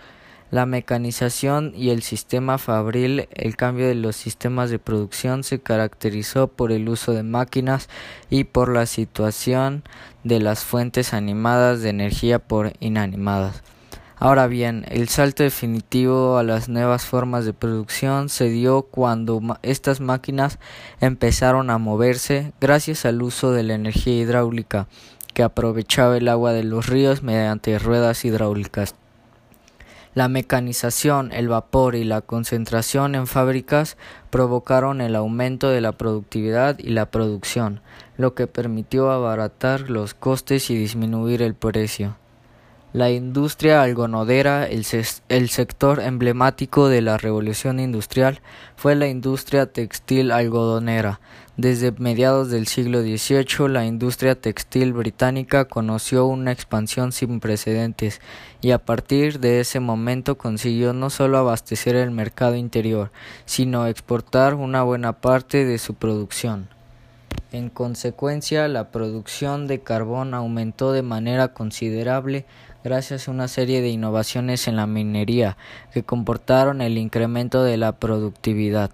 La 0.53 0.67
mecanización 0.67 1.73
y 1.75 1.89
el 1.89 2.03
sistema 2.03 2.59
fabril, 2.59 3.27
el 3.33 3.55
cambio 3.55 3.87
de 3.87 3.95
los 3.95 4.15
sistemas 4.15 4.69
de 4.69 4.77
producción 4.77 5.43
se 5.43 5.59
caracterizó 5.59 6.47
por 6.47 6.71
el 6.71 6.89
uso 6.89 7.11
de 7.11 7.23
máquinas 7.23 7.89
y 8.29 8.43
por 8.43 8.71
la 8.71 8.85
situación 8.85 9.81
de 10.23 10.39
las 10.39 10.63
fuentes 10.63 11.15
animadas 11.15 11.81
de 11.81 11.89
energía 11.89 12.37
por 12.37 12.73
inanimadas. 12.79 13.63
Ahora 14.15 14.45
bien, 14.45 14.85
el 14.89 15.09
salto 15.09 15.41
definitivo 15.41 16.37
a 16.37 16.43
las 16.43 16.69
nuevas 16.69 17.03
formas 17.03 17.45
de 17.45 17.53
producción 17.53 18.29
se 18.29 18.47
dio 18.49 18.83
cuando 18.83 19.41
estas 19.63 20.01
máquinas 20.01 20.59
empezaron 21.01 21.71
a 21.71 21.79
moverse 21.79 22.53
gracias 22.61 23.05
al 23.05 23.23
uso 23.23 23.53
de 23.53 23.63
la 23.63 23.73
energía 23.73 24.21
hidráulica 24.21 24.87
que 25.33 25.41
aprovechaba 25.41 26.15
el 26.15 26.27
agua 26.27 26.53
de 26.53 26.63
los 26.63 26.85
ríos 26.85 27.23
mediante 27.23 27.79
ruedas 27.79 28.23
hidráulicas. 28.23 28.93
La 30.15 30.27
mecanización, 30.27 31.31
el 31.31 31.47
vapor 31.47 31.95
y 31.95 32.03
la 32.03 32.21
concentración 32.21 33.15
en 33.15 33.25
fábricas 33.25 33.97
provocaron 34.29 35.01
el 35.01 35.15
aumento 35.15 35.69
de 35.69 35.81
la 35.81 35.93
productividad 35.93 36.77
y 36.77 36.89
la 36.89 37.09
producción, 37.09 37.81
lo 38.15 38.35
que 38.35 38.45
permitió 38.45 39.09
abaratar 39.09 39.89
los 39.89 40.13
costes 40.13 40.69
y 40.69 40.75
disminuir 40.75 41.41
el 41.41 41.55
precio. 41.55 42.15
La 42.93 43.09
industria 43.09 43.81
algodonera, 43.81 44.67
el, 44.67 44.85
el, 45.29 45.49
sector 45.49 45.99
emblemático 45.99 46.89
de 46.89 47.01
la 47.01 47.17
revolución 47.17 47.79
industrial, 47.79 48.39
fue 48.75 48.93
la 48.93 49.07
industria 49.07 49.65
textil 49.65 50.31
algodonera. 50.31 51.19
Desde 51.57 51.91
mediados 51.91 52.51
del 52.51 52.67
siglo 52.67 53.01
XVIII, 53.01 53.67
la 53.67 53.87
industria 53.87 54.35
textil 54.35 54.93
británica 54.93 55.65
conoció 55.65 56.27
una 56.27 56.51
expansión 56.51 57.11
sin 57.11 57.39
precedentes 57.39 58.21
y 58.61 58.69
a 58.69 58.77
partir 58.77 59.39
de 59.39 59.59
ese 59.59 59.79
momento 59.79 60.37
consiguió 60.37 60.93
no 60.93 61.09
solo 61.09 61.39
abastecer 61.39 61.95
el 61.95 62.11
mercado 62.11 62.55
interior, 62.55 63.11
sino 63.45 63.87
exportar 63.87 64.53
una 64.53 64.83
buena 64.83 65.13
parte 65.13 65.65
de 65.65 65.79
su 65.79 65.95
producción. 65.95 66.69
En 67.51 67.69
consecuencia, 67.69 68.67
la 68.67 68.89
producción 68.89 69.67
de 69.67 69.81
carbón 69.81 70.33
aumentó 70.33 70.91
de 70.91 71.03
manera 71.03 71.49
considerable 71.49 72.45
gracias 72.83 73.27
a 73.27 73.31
una 73.31 73.47
serie 73.47 73.81
de 73.81 73.89
innovaciones 73.89 74.67
en 74.67 74.75
la 74.75 74.87
minería 74.87 75.57
que 75.93 76.03
comportaron 76.03 76.81
el 76.81 76.97
incremento 76.97 77.63
de 77.63 77.77
la 77.77 77.93
productividad. 77.93 78.91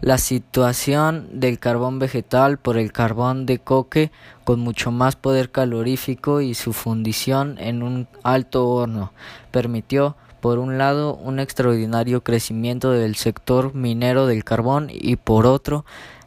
La 0.00 0.18
situación 0.18 1.28
del 1.40 1.58
carbón 1.58 1.98
vegetal 1.98 2.58
por 2.58 2.76
el 2.76 2.92
carbón 2.92 3.46
de 3.46 3.60
coque 3.60 4.10
con 4.44 4.60
mucho 4.60 4.90
más 4.90 5.14
poder 5.14 5.50
calorífico 5.50 6.40
y 6.40 6.54
su 6.54 6.72
fundición 6.72 7.56
en 7.58 7.82
un 7.82 8.08
alto 8.24 8.68
horno 8.68 9.12
permitió 9.52 10.16
por 10.40 10.58
un 10.58 10.76
lado 10.76 11.14
un 11.14 11.38
extraordinario 11.38 12.24
crecimiento 12.24 12.90
del 12.90 13.14
sector 13.14 13.76
minero 13.76 14.26
del 14.26 14.42
carbón 14.42 14.88
y 14.90 15.14
por 15.14 15.46
otro 15.46 15.84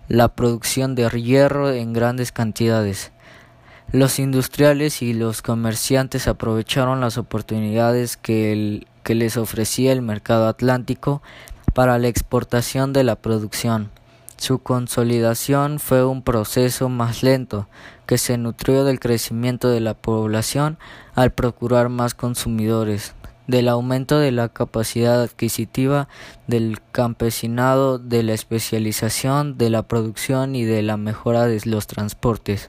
la 0.07 0.29
producción 0.29 0.95
de 0.95 1.09
hierro 1.09 1.69
en 1.71 1.91
grandes 1.91 2.31
cantidades. 2.31 3.11
Los 3.91 4.19
industriales 4.19 5.01
y 5.01 5.13
los 5.13 5.41
comerciantes 5.41 6.27
aprovecharon 6.27 7.01
las 7.01 7.17
oportunidades 7.17 8.17
que, 8.17 8.85
que 9.03 9.15
les 9.15 9.37
ofrecía 9.37 9.91
el 9.91 10.01
mercado 10.01 10.47
atlántico 10.47 11.21
para 11.73 11.97
la 11.99 12.07
exportación 12.07 12.93
de 12.93 13.03
la 13.03 13.15
producción. 13.15 13.91
Su 14.37 14.59
consolidación 14.59 15.79
fue 15.79 16.03
un 16.03 16.21
proceso 16.21 16.89
más 16.89 17.23
lento, 17.23 17.67
que 18.05 18.17
se 18.17 18.37
nutrió 18.37 18.83
del 18.83 18.99
crecimiento 18.99 19.69
de 19.69 19.79
la 19.79 19.93
población 19.93 20.77
al 21.15 21.31
procurar 21.31 21.89
más 21.89 22.13
consumidores, 22.13 23.13
del 23.47 23.69
aumento 23.69 24.19
de 24.19 24.31
la 24.31 24.49
capacidad 24.49 25.21
adquisitiva 25.21 26.07
del 26.47 26.79
campesinado, 26.91 27.97
de 27.97 28.23
la 28.23 28.33
especialización 28.33 29.57
de 29.57 29.69
la 29.69 29.83
producción 29.83 30.55
y 30.55 30.65
de 30.65 30.81
la 30.81 30.97
mejora 30.97 31.45
de 31.45 31.61
los 31.65 31.87
transportes. 31.87 32.67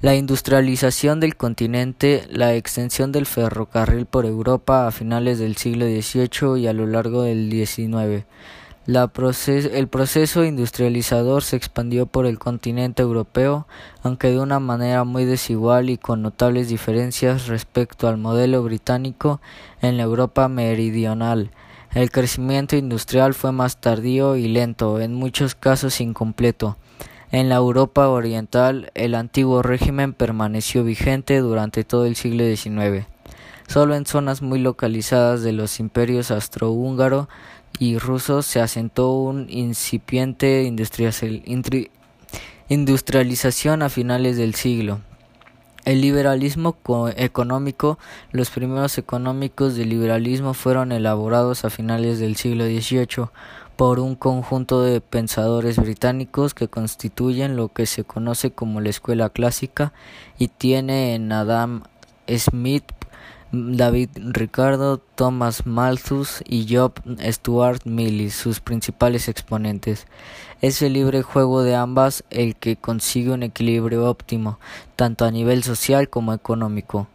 La 0.00 0.14
industrialización 0.14 1.18
del 1.18 1.34
continente, 1.34 2.24
la 2.30 2.54
extensión 2.54 3.10
del 3.10 3.26
ferrocarril 3.26 4.06
por 4.06 4.26
Europa 4.26 4.86
a 4.86 4.92
finales 4.92 5.40
del 5.40 5.56
siglo 5.56 5.86
XVIII 5.86 6.56
y 6.60 6.68
a 6.68 6.72
lo 6.72 6.86
largo 6.86 7.22
del 7.22 7.50
XIX, 7.50 8.24
el 8.86 9.88
proceso 9.88 10.44
industrializador 10.44 11.42
se 11.42 11.56
expandió 11.56 12.06
por 12.06 12.26
el 12.26 12.38
continente 12.38 13.02
europeo, 13.02 13.66
aunque 14.04 14.30
de 14.30 14.38
una 14.38 14.60
manera 14.60 15.02
muy 15.02 15.24
desigual 15.24 15.90
y 15.90 15.98
con 15.98 16.22
notables 16.22 16.68
diferencias 16.68 17.48
respecto 17.48 18.06
al 18.06 18.18
modelo 18.18 18.62
británico 18.62 19.40
en 19.82 19.96
la 19.96 20.04
Europa 20.04 20.46
meridional. 20.46 21.50
El 21.92 22.12
crecimiento 22.12 22.76
industrial 22.76 23.34
fue 23.34 23.50
más 23.50 23.78
tardío 23.78 24.36
y 24.36 24.46
lento, 24.46 25.00
en 25.00 25.12
muchos 25.12 25.56
casos 25.56 26.00
incompleto. 26.00 26.76
En 27.30 27.50
la 27.50 27.56
Europa 27.56 28.08
oriental, 28.08 28.90
el 28.94 29.14
antiguo 29.14 29.60
régimen 29.62 30.14
permaneció 30.14 30.82
vigente 30.82 31.38
durante 31.40 31.84
todo 31.84 32.06
el 32.06 32.16
siglo 32.16 32.42
XIX. 32.44 33.06
Solo 33.66 33.94
en 33.94 34.06
zonas 34.06 34.40
muy 34.40 34.58
localizadas 34.58 35.42
de 35.42 35.52
los 35.52 35.78
imperios 35.78 36.30
austrohúngaro 36.30 37.28
y 37.78 37.98
ruso 37.98 38.40
se 38.40 38.62
asentó 38.62 39.12
un 39.12 39.46
incipiente 39.50 40.62
industrialización 42.68 43.82
a 43.82 43.90
finales 43.90 44.38
del 44.38 44.54
siglo. 44.54 45.00
El 45.84 46.00
liberalismo 46.00 46.76
económico, 47.16 47.98
los 48.30 48.48
primeros 48.50 48.96
económicos 48.96 49.74
del 49.74 49.90
liberalismo 49.90 50.54
fueron 50.54 50.92
elaborados 50.92 51.66
a 51.66 51.70
finales 51.70 52.18
del 52.18 52.36
siglo 52.36 52.64
XVIII 52.64 53.28
por 53.78 54.00
un 54.00 54.16
conjunto 54.16 54.82
de 54.82 55.00
pensadores 55.00 55.76
británicos 55.76 56.52
que 56.52 56.66
constituyen 56.66 57.54
lo 57.54 57.68
que 57.68 57.86
se 57.86 58.02
conoce 58.02 58.50
como 58.50 58.80
la 58.80 58.88
escuela 58.88 59.30
clásica 59.30 59.92
y 60.36 60.48
tiene 60.48 61.14
en 61.14 61.30
Adam 61.30 61.84
Smith 62.28 62.82
David 63.52 64.10
Ricardo, 64.16 64.98
Thomas 64.98 65.64
Malthus 65.64 66.42
y 66.44 66.66
Job 66.68 66.94
Stuart 67.22 67.82
Mill, 67.84 68.32
sus 68.32 68.58
principales 68.58 69.28
exponentes. 69.28 70.08
Es 70.60 70.82
el 70.82 70.94
libre 70.94 71.22
juego 71.22 71.62
de 71.62 71.76
ambas 71.76 72.24
el 72.30 72.56
que 72.56 72.74
consigue 72.74 73.30
un 73.30 73.44
equilibrio 73.44 74.10
óptimo, 74.10 74.58
tanto 74.96 75.24
a 75.24 75.30
nivel 75.30 75.62
social 75.62 76.10
como 76.10 76.32
económico. 76.32 77.06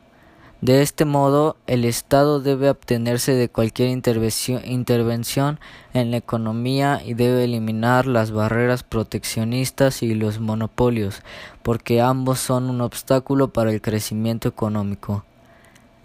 De 0.64 0.82
este 0.82 1.04
modo, 1.04 1.58
el 1.68 1.84
Estado 1.84 2.40
debe 2.40 2.70
abstenerse 2.70 3.34
de 3.34 3.50
cualquier 3.50 3.90
intervención 3.90 5.60
en 5.94 6.12
la 6.12 6.16
economía 6.16 7.02
y 7.06 7.16
debe 7.16 7.44
eliminar 7.44 8.06
las 8.06 8.32
barreras 8.32 8.84
proteccionistas 8.84 10.02
y 10.04 10.16
los 10.16 10.40
monopolios, 10.40 11.22
porque 11.64 12.00
ambos 12.00 12.40
son 12.40 12.70
un 12.70 12.80
obstáculo 12.80 13.50
para 13.50 13.74
el 13.74 13.82
crecimiento 13.82 14.48
económico. 14.48 15.26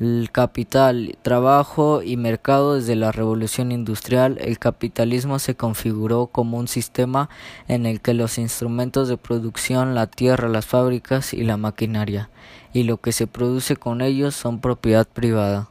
El 0.01 0.31
capital, 0.33 1.17
trabajo 1.23 2.03
y 2.03 2.17
mercado 2.17 2.75
desde 2.75 2.97
la 2.97 3.13
revolución 3.13 3.71
industrial, 3.71 4.39
el 4.41 4.59
capitalismo 4.59 5.39
se 5.39 5.55
configuró 5.55 6.27
como 6.27 6.59
un 6.59 6.67
sistema 6.67 7.31
en 7.69 7.87
el 7.87 8.01
que 8.01 8.13
los 8.13 8.39
instrumentos 8.39 9.07
de 9.07 9.19
producción, 9.19 9.95
la 9.95 10.09
tierra, 10.09 10.49
las 10.49 10.67
fábricas 10.67 11.33
y 11.33 11.45
la 11.45 11.57
maquinaria, 11.57 12.29
y 12.73 12.85
lo 12.85 12.99
que 12.99 13.13
se 13.13 13.27
produce 13.27 13.77
con 13.77 14.01
ellos 14.01 14.35
son 14.35 14.61
propiedad 14.61 15.07
privada 15.07 15.69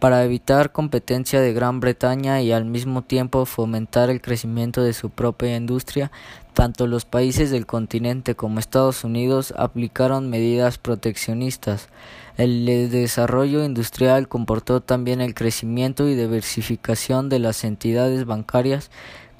para 0.00 0.24
evitar 0.24 0.72
competencia 0.72 1.42
de 1.42 1.52
Gran 1.52 1.78
Bretaña 1.78 2.40
y 2.40 2.52
al 2.52 2.64
mismo 2.64 3.02
tiempo 3.02 3.44
fomentar 3.44 4.08
el 4.08 4.22
crecimiento 4.22 4.82
de 4.82 4.94
su 4.94 5.10
propia 5.10 5.54
industria, 5.56 6.10
tanto 6.54 6.86
los 6.86 7.04
países 7.04 7.50
del 7.50 7.66
continente 7.66 8.34
como 8.34 8.58
Estados 8.58 9.04
Unidos 9.04 9.52
aplicaron 9.58 10.30
medidas 10.30 10.78
proteccionistas. 10.78 11.90
El 12.38 12.64
desarrollo 12.90 13.62
industrial 13.62 14.26
comportó 14.26 14.80
también 14.80 15.20
el 15.20 15.34
crecimiento 15.34 16.08
y 16.08 16.14
diversificación 16.14 17.28
de 17.28 17.38
las 17.38 17.62
entidades 17.64 18.24
bancarias 18.24 18.90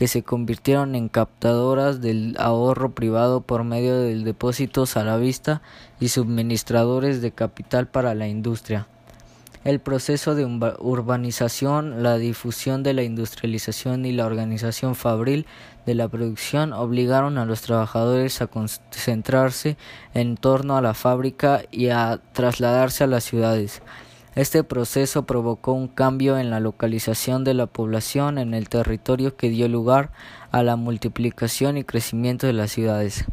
que 0.01 0.09
se 0.09 0.23
convirtieron 0.23 0.95
en 0.95 1.11
captadoras 1.11 2.01
del 2.01 2.35
ahorro 2.39 2.93
privado 2.95 3.43
por 3.43 3.65
medio 3.65 4.01
de 4.01 4.17
depósitos 4.21 4.97
a 4.97 5.05
la 5.05 5.19
vista 5.19 5.61
y 6.01 6.09
suministradores 6.09 7.21
de 7.21 7.33
capital 7.33 7.87
para 7.87 8.15
la 8.15 8.27
industria. 8.27 8.87
El 9.63 9.79
proceso 9.79 10.35
de 10.35 10.47
urbanización, 10.47 12.03
la 12.03 12.17
difusión 12.17 12.83
de 12.83 12.95
la 12.95 13.03
industrialización 13.03 14.07
y 14.07 14.13
la 14.13 14.25
organización 14.25 14.95
fabril 14.95 15.45
de 15.85 15.95
la 15.95 16.09
producción 16.09 16.73
obligaron 16.73 17.37
a 17.37 17.45
los 17.45 17.61
trabajadores 17.61 18.41
a 18.41 18.47
concentrarse 18.47 19.77
en 20.15 20.39
torno 20.39 20.79
a 20.79 20.81
la 20.81 20.95
fábrica 20.95 21.61
y 21.71 21.89
a 21.89 22.23
trasladarse 22.33 23.05
a 23.05 23.07
las 23.07 23.25
ciudades. 23.25 23.83
Este 24.41 24.65
proceso 24.65 25.27
provocó 25.27 25.75
un 25.75 25.87
cambio 25.87 26.39
en 26.39 26.49
la 26.49 26.61
localización 26.61 27.45
de 27.45 27.53
la 27.53 27.67
población 27.67 28.39
en 28.39 28.55
el 28.55 28.71
territorio 28.71 29.37
que 29.37 29.51
dio 29.51 29.69
lugar 29.69 30.13
a 30.51 30.63
la 30.63 30.77
multiplicación 30.77 31.77
y 31.77 31.85
crecimiento 31.85 32.47
de 32.47 32.55
las 32.55 32.73
ciudades. 32.73 33.27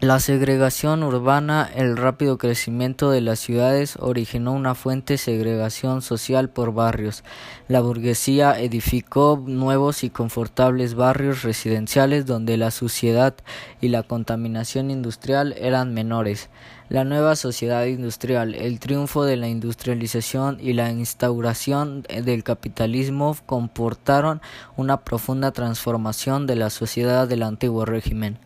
La 0.00 0.20
segregación 0.20 1.02
urbana, 1.02 1.70
el 1.74 1.96
rápido 1.96 2.36
crecimiento 2.36 3.10
de 3.10 3.22
las 3.22 3.38
ciudades 3.38 3.96
originó 3.98 4.52
una 4.52 4.74
fuente 4.74 5.16
segregación 5.16 6.02
social 6.02 6.50
por 6.50 6.74
barrios. 6.74 7.24
La 7.66 7.80
burguesía 7.80 8.60
edificó 8.60 9.42
nuevos 9.46 10.04
y 10.04 10.10
confortables 10.10 10.94
barrios 10.94 11.42
residenciales 11.42 12.26
donde 12.26 12.58
la 12.58 12.70
suciedad 12.70 13.34
y 13.80 13.88
la 13.88 14.02
contaminación 14.02 14.90
industrial 14.90 15.54
eran 15.56 15.94
menores. 15.94 16.50
La 16.94 17.02
nueva 17.02 17.34
sociedad 17.34 17.86
industrial, 17.86 18.54
el 18.54 18.78
triunfo 18.78 19.24
de 19.24 19.36
la 19.36 19.48
industrialización 19.48 20.58
y 20.60 20.74
la 20.74 20.92
instauración 20.92 22.02
del 22.02 22.44
capitalismo 22.44 23.36
comportaron 23.46 24.40
una 24.76 25.00
profunda 25.00 25.50
transformación 25.50 26.46
de 26.46 26.54
la 26.54 26.70
sociedad 26.70 27.26
del 27.26 27.42
antiguo 27.42 27.84
régimen. 27.84 28.38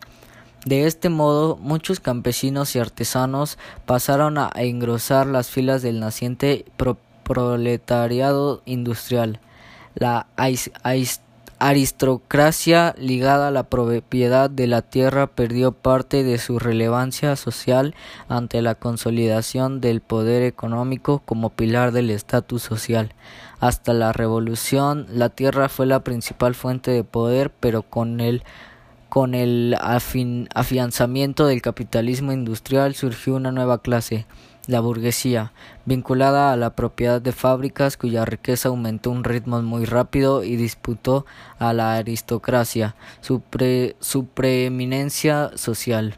De 0.65 0.87
este 0.87 1.09
modo, 1.09 1.57
muchos 1.57 1.99
campesinos 1.99 2.75
y 2.75 2.79
artesanos 2.79 3.59
pasaron 3.85 4.39
a 4.39 4.49
engrosar 4.55 5.27
las 5.27 5.51
filas 5.51 5.83
del 5.83 5.99
naciente 5.99 6.65
proletariado 7.23 8.63
industrial. 8.65 9.39
La 9.93 10.25
aristocracia 11.59 12.95
ligada 12.97 13.49
a 13.49 13.51
la 13.51 13.63
propiedad 13.63 14.49
de 14.49 14.65
la 14.65 14.81
tierra 14.81 15.27
perdió 15.27 15.73
parte 15.73 16.23
de 16.23 16.37
su 16.37 16.57
relevancia 16.57 17.35
social 17.35 17.95
ante 18.29 18.61
la 18.61 18.75
consolidación 18.75 19.81
del 19.81 19.99
poder 19.99 20.41
económico 20.43 21.21
como 21.25 21.49
pilar 21.49 21.91
del 21.91 22.09
estatus 22.09 22.63
social. 22.63 23.13
Hasta 23.59 23.93
la 23.93 24.13
revolución, 24.13 25.05
la 25.09 25.29
tierra 25.29 25.67
fue 25.67 25.85
la 25.85 25.99
principal 25.99 26.55
fuente 26.55 26.91
de 26.91 27.03
poder, 27.03 27.51
pero 27.59 27.83
con 27.83 28.21
el 28.21 28.43
con 29.09 29.33
el 29.33 29.75
afianzamiento 29.81 31.47
del 31.47 31.61
capitalismo 31.61 32.31
industrial 32.31 32.93
surgió 32.93 33.35
una 33.35 33.51
nueva 33.51 33.81
clase, 33.81 34.27
la 34.67 34.81
burguesía, 34.81 35.51
vinculada 35.85 36.53
a 36.53 36.57
la 36.57 36.75
propiedad 36.75 37.19
de 37.19 37.31
fábricas 37.31 37.97
cuya 37.97 38.23
riqueza 38.23 38.69
aumentó 38.69 39.09
a 39.09 39.13
un 39.13 39.23
ritmo 39.23 39.61
muy 39.63 39.85
rápido 39.85 40.43
y 40.43 40.55
disputó 40.57 41.25
a 41.57 41.73
la 41.73 41.95
aristocracia 41.95 42.95
su, 43.21 43.41
su 43.99 44.25
preeminencia 44.27 45.51
social. 45.55 46.15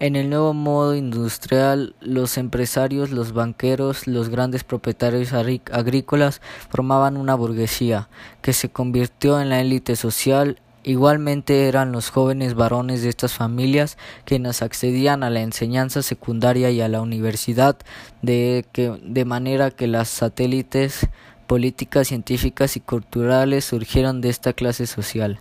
En 0.00 0.16
el 0.16 0.30
nuevo 0.30 0.54
modo 0.54 0.94
industrial, 0.94 1.94
los 2.00 2.38
empresarios, 2.38 3.10
los 3.10 3.32
banqueros, 3.32 4.06
los 4.06 4.28
grandes 4.28 4.64
propietarios 4.64 5.32
agrícolas 5.32 6.40
formaban 6.70 7.16
una 7.16 7.34
burguesía 7.34 8.08
que 8.40 8.52
se 8.52 8.70
convirtió 8.70 9.40
en 9.40 9.48
la 9.50 9.60
élite 9.60 9.96
social 9.96 10.60
Igualmente 10.88 11.68
eran 11.68 11.92
los 11.92 12.08
jóvenes 12.08 12.54
varones 12.54 13.02
de 13.02 13.10
estas 13.10 13.34
familias 13.34 13.98
quienes 14.24 14.62
accedían 14.62 15.22
a 15.22 15.28
la 15.28 15.42
enseñanza 15.42 16.00
secundaria 16.00 16.70
y 16.70 16.80
a 16.80 16.88
la 16.88 17.02
universidad 17.02 17.76
de, 18.22 18.64
que, 18.72 18.98
de 19.02 19.26
manera 19.26 19.70
que 19.70 19.86
las 19.86 20.08
satélites 20.08 21.06
políticas, 21.46 22.08
científicas 22.08 22.74
y 22.78 22.80
culturales 22.80 23.66
surgieron 23.66 24.22
de 24.22 24.30
esta 24.30 24.54
clase 24.54 24.86
social. 24.86 25.40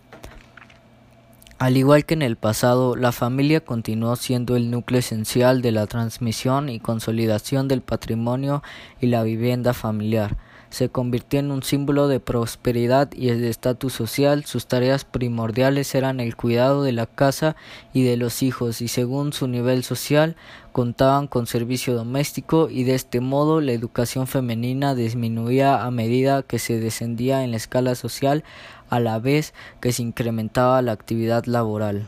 Al 1.59 1.77
igual 1.77 2.03
que 2.03 2.15
en 2.15 2.23
el 2.23 2.35
pasado, 2.35 2.97
la 2.97 3.13
familia 3.13 3.61
continuó 3.61 4.17
siendo 4.17 4.57
el 4.57 4.69
núcleo 4.69 4.99
esencial 4.99 5.61
de 5.61 5.71
la 5.71 5.87
transmisión 5.87 6.67
y 6.67 6.81
consolidación 6.81 7.69
del 7.69 7.79
patrimonio 7.79 8.63
y 8.99 9.07
la 9.07 9.23
vivienda 9.23 9.73
familiar 9.73 10.35
se 10.69 10.89
convirtió 10.89 11.39
en 11.39 11.51
un 11.51 11.63
símbolo 11.63 12.07
de 12.07 12.19
prosperidad 12.19 13.09
y 13.13 13.27
de 13.27 13.49
estatus 13.49 13.93
social. 13.93 14.45
Sus 14.45 14.67
tareas 14.67 15.05
primordiales 15.05 15.93
eran 15.95 16.19
el 16.19 16.35
cuidado 16.35 16.83
de 16.83 16.91
la 16.91 17.05
casa 17.05 17.55
y 17.93 18.03
de 18.03 18.17
los 18.17 18.43
hijos 18.43 18.81
y 18.81 18.87
según 18.87 19.33
su 19.33 19.47
nivel 19.47 19.83
social 19.83 20.35
contaban 20.71 21.27
con 21.27 21.47
servicio 21.47 21.95
doméstico 21.95 22.69
y 22.69 22.83
de 22.83 22.95
este 22.95 23.19
modo 23.19 23.61
la 23.61 23.71
educación 23.71 24.27
femenina 24.27 24.93
disminuía 24.93 25.83
a 25.83 25.91
medida 25.91 26.43
que 26.43 26.59
se 26.59 26.79
descendía 26.79 27.43
en 27.43 27.51
la 27.51 27.57
escala 27.57 27.95
social 27.95 28.43
a 28.89 28.99
la 28.99 29.19
vez 29.19 29.53
que 29.81 29.91
se 29.91 30.03
incrementaba 30.03 30.81
la 30.81 30.91
actividad 30.91 31.45
laboral. 31.45 32.07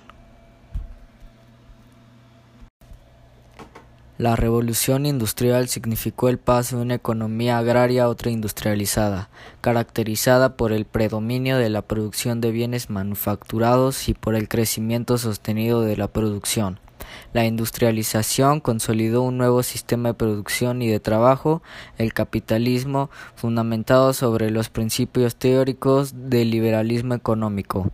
La 4.19 4.35
revolución 4.35 5.05
industrial 5.05 5.69
significó 5.69 6.27
el 6.27 6.39
paso 6.39 6.75
de 6.75 6.81
una 6.81 6.95
economía 6.95 7.57
agraria 7.57 8.03
a 8.03 8.09
otra 8.09 8.31
industrializada, 8.31 9.29
caracterizada 9.61 10.57
por 10.57 10.73
el 10.73 10.83
predominio 10.83 11.57
de 11.57 11.69
la 11.69 11.83
producción 11.83 12.41
de 12.41 12.51
bienes 12.51 12.89
manufacturados 12.89 14.09
y 14.09 14.13
por 14.13 14.35
el 14.35 14.49
crecimiento 14.49 15.17
sostenido 15.17 15.83
de 15.83 15.95
la 15.95 16.09
producción. 16.09 16.81
La 17.31 17.45
industrialización 17.45 18.59
consolidó 18.59 19.21
un 19.21 19.37
nuevo 19.37 19.63
sistema 19.63 20.09
de 20.09 20.15
producción 20.15 20.81
y 20.81 20.89
de 20.89 20.99
trabajo, 20.99 21.63
el 21.97 22.13
capitalismo, 22.13 23.09
fundamentado 23.35 24.11
sobre 24.11 24.51
los 24.51 24.67
principios 24.67 25.37
teóricos 25.37 26.29
del 26.29 26.51
liberalismo 26.51 27.13
económico. 27.13 27.89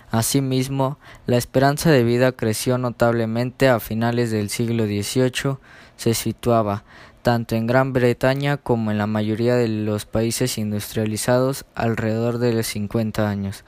Asimismo, 0.09 0.97
la 1.27 1.37
esperanza 1.37 1.91
de 1.91 2.03
vida 2.03 2.31
creció 2.31 2.79
notablemente 2.79 3.69
a 3.69 3.79
finales 3.79 4.31
del 4.31 4.49
siglo 4.49 4.85
XVIII, 4.85 5.57
se 5.95 6.15
situaba, 6.15 6.85
tanto 7.21 7.53
en 7.53 7.67
Gran 7.67 7.93
Bretaña 7.93 8.57
como 8.57 8.89
en 8.89 8.97
la 8.97 9.05
mayoría 9.05 9.55
de 9.55 9.67
los 9.67 10.07
países 10.07 10.57
industrializados, 10.57 11.65
alrededor 11.75 12.39
de 12.39 12.53
los 12.53 12.65
50 12.65 13.29
años. 13.29 13.63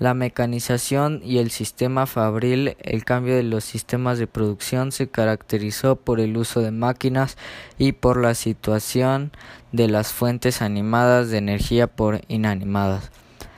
La 0.00 0.14
mecanización 0.14 1.20
y 1.22 1.40
el 1.40 1.50
sistema 1.50 2.06
fabril, 2.06 2.74
el 2.80 3.04
cambio 3.04 3.36
de 3.36 3.42
los 3.42 3.64
sistemas 3.64 4.18
de 4.18 4.26
producción 4.26 4.92
se 4.92 5.10
caracterizó 5.10 5.94
por 5.96 6.20
el 6.20 6.38
uso 6.38 6.62
de 6.62 6.70
máquinas 6.70 7.36
y 7.76 7.92
por 7.92 8.16
la 8.16 8.32
situación 8.32 9.30
de 9.72 9.88
las 9.88 10.10
fuentes 10.10 10.62
animadas 10.62 11.28
de 11.28 11.36
energía 11.36 11.86
por 11.86 12.22
inanimadas. 12.28 13.10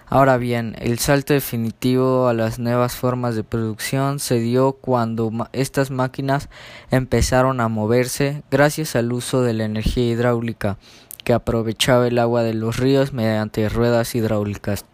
Ahora 0.06 0.36
bien, 0.36 0.74
el 0.80 0.98
salto 0.98 1.32
definitivo 1.32 2.26
a 2.26 2.34
las 2.34 2.58
nuevas 2.58 2.96
formas 2.96 3.36
de 3.36 3.44
producción 3.44 4.18
se 4.18 4.40
dio 4.40 4.72
cuando 4.72 5.30
estas 5.52 5.92
máquinas 5.92 6.48
empezaron 6.90 7.60
a 7.60 7.68
moverse 7.68 8.42
gracias 8.50 8.96
al 8.96 9.12
uso 9.12 9.42
de 9.42 9.52
la 9.52 9.64
energía 9.64 10.10
hidráulica 10.10 10.76
que 11.22 11.34
aprovechaba 11.34 12.08
el 12.08 12.18
agua 12.18 12.42
de 12.42 12.54
los 12.54 12.78
ríos 12.78 13.12
mediante 13.12 13.68
ruedas 13.68 14.16
hidráulicas. 14.16 14.84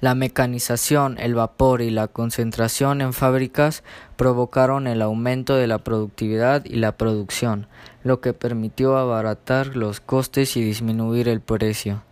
La 0.00 0.14
mecanización, 0.14 1.18
el 1.18 1.34
vapor 1.34 1.82
y 1.82 1.90
la 1.90 2.06
concentración 2.06 3.00
en 3.00 3.12
fábricas 3.12 3.82
provocaron 4.16 4.86
el 4.86 5.02
aumento 5.02 5.56
de 5.56 5.66
la 5.66 5.78
productividad 5.78 6.64
y 6.64 6.76
la 6.76 6.96
producción, 6.96 7.66
lo 8.04 8.20
que 8.20 8.32
permitió 8.32 8.96
abaratar 8.96 9.76
los 9.76 10.00
costes 10.00 10.56
y 10.56 10.62
disminuir 10.62 11.28
el 11.28 11.40
precio. 11.40 12.02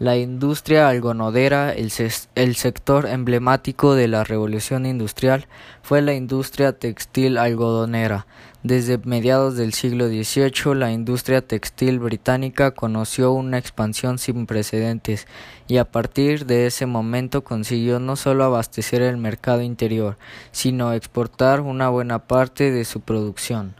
La 0.00 0.16
industria 0.16 0.88
algodonera, 0.88 1.72
el, 1.72 1.90
sector 1.90 3.06
emblemático 3.06 3.96
de 3.96 4.06
la 4.06 4.22
revolución 4.22 4.86
industrial, 4.86 5.48
fue 5.82 6.02
la 6.02 6.14
industria 6.14 6.72
textil 6.72 7.36
algodonera. 7.36 8.24
Desde 8.62 8.98
mediados 8.98 9.56
del 9.56 9.72
siglo 9.72 10.06
XVIII, 10.06 10.76
la 10.76 10.92
industria 10.92 11.40
textil 11.40 11.98
británica 11.98 12.70
conoció 12.70 13.32
una 13.32 13.58
expansión 13.58 14.18
sin 14.18 14.46
precedentes 14.46 15.26
y 15.66 15.78
a 15.78 15.84
partir 15.84 16.46
de 16.46 16.66
ese 16.66 16.86
momento 16.86 17.42
consiguió 17.42 17.98
no 17.98 18.14
solo 18.14 18.44
abastecer 18.44 19.02
el 19.02 19.16
mercado 19.16 19.62
interior, 19.62 20.16
sino 20.52 20.92
exportar 20.92 21.60
una 21.60 21.88
buena 21.88 22.20
parte 22.20 22.70
de 22.70 22.84
su 22.84 23.00
producción. 23.00 23.74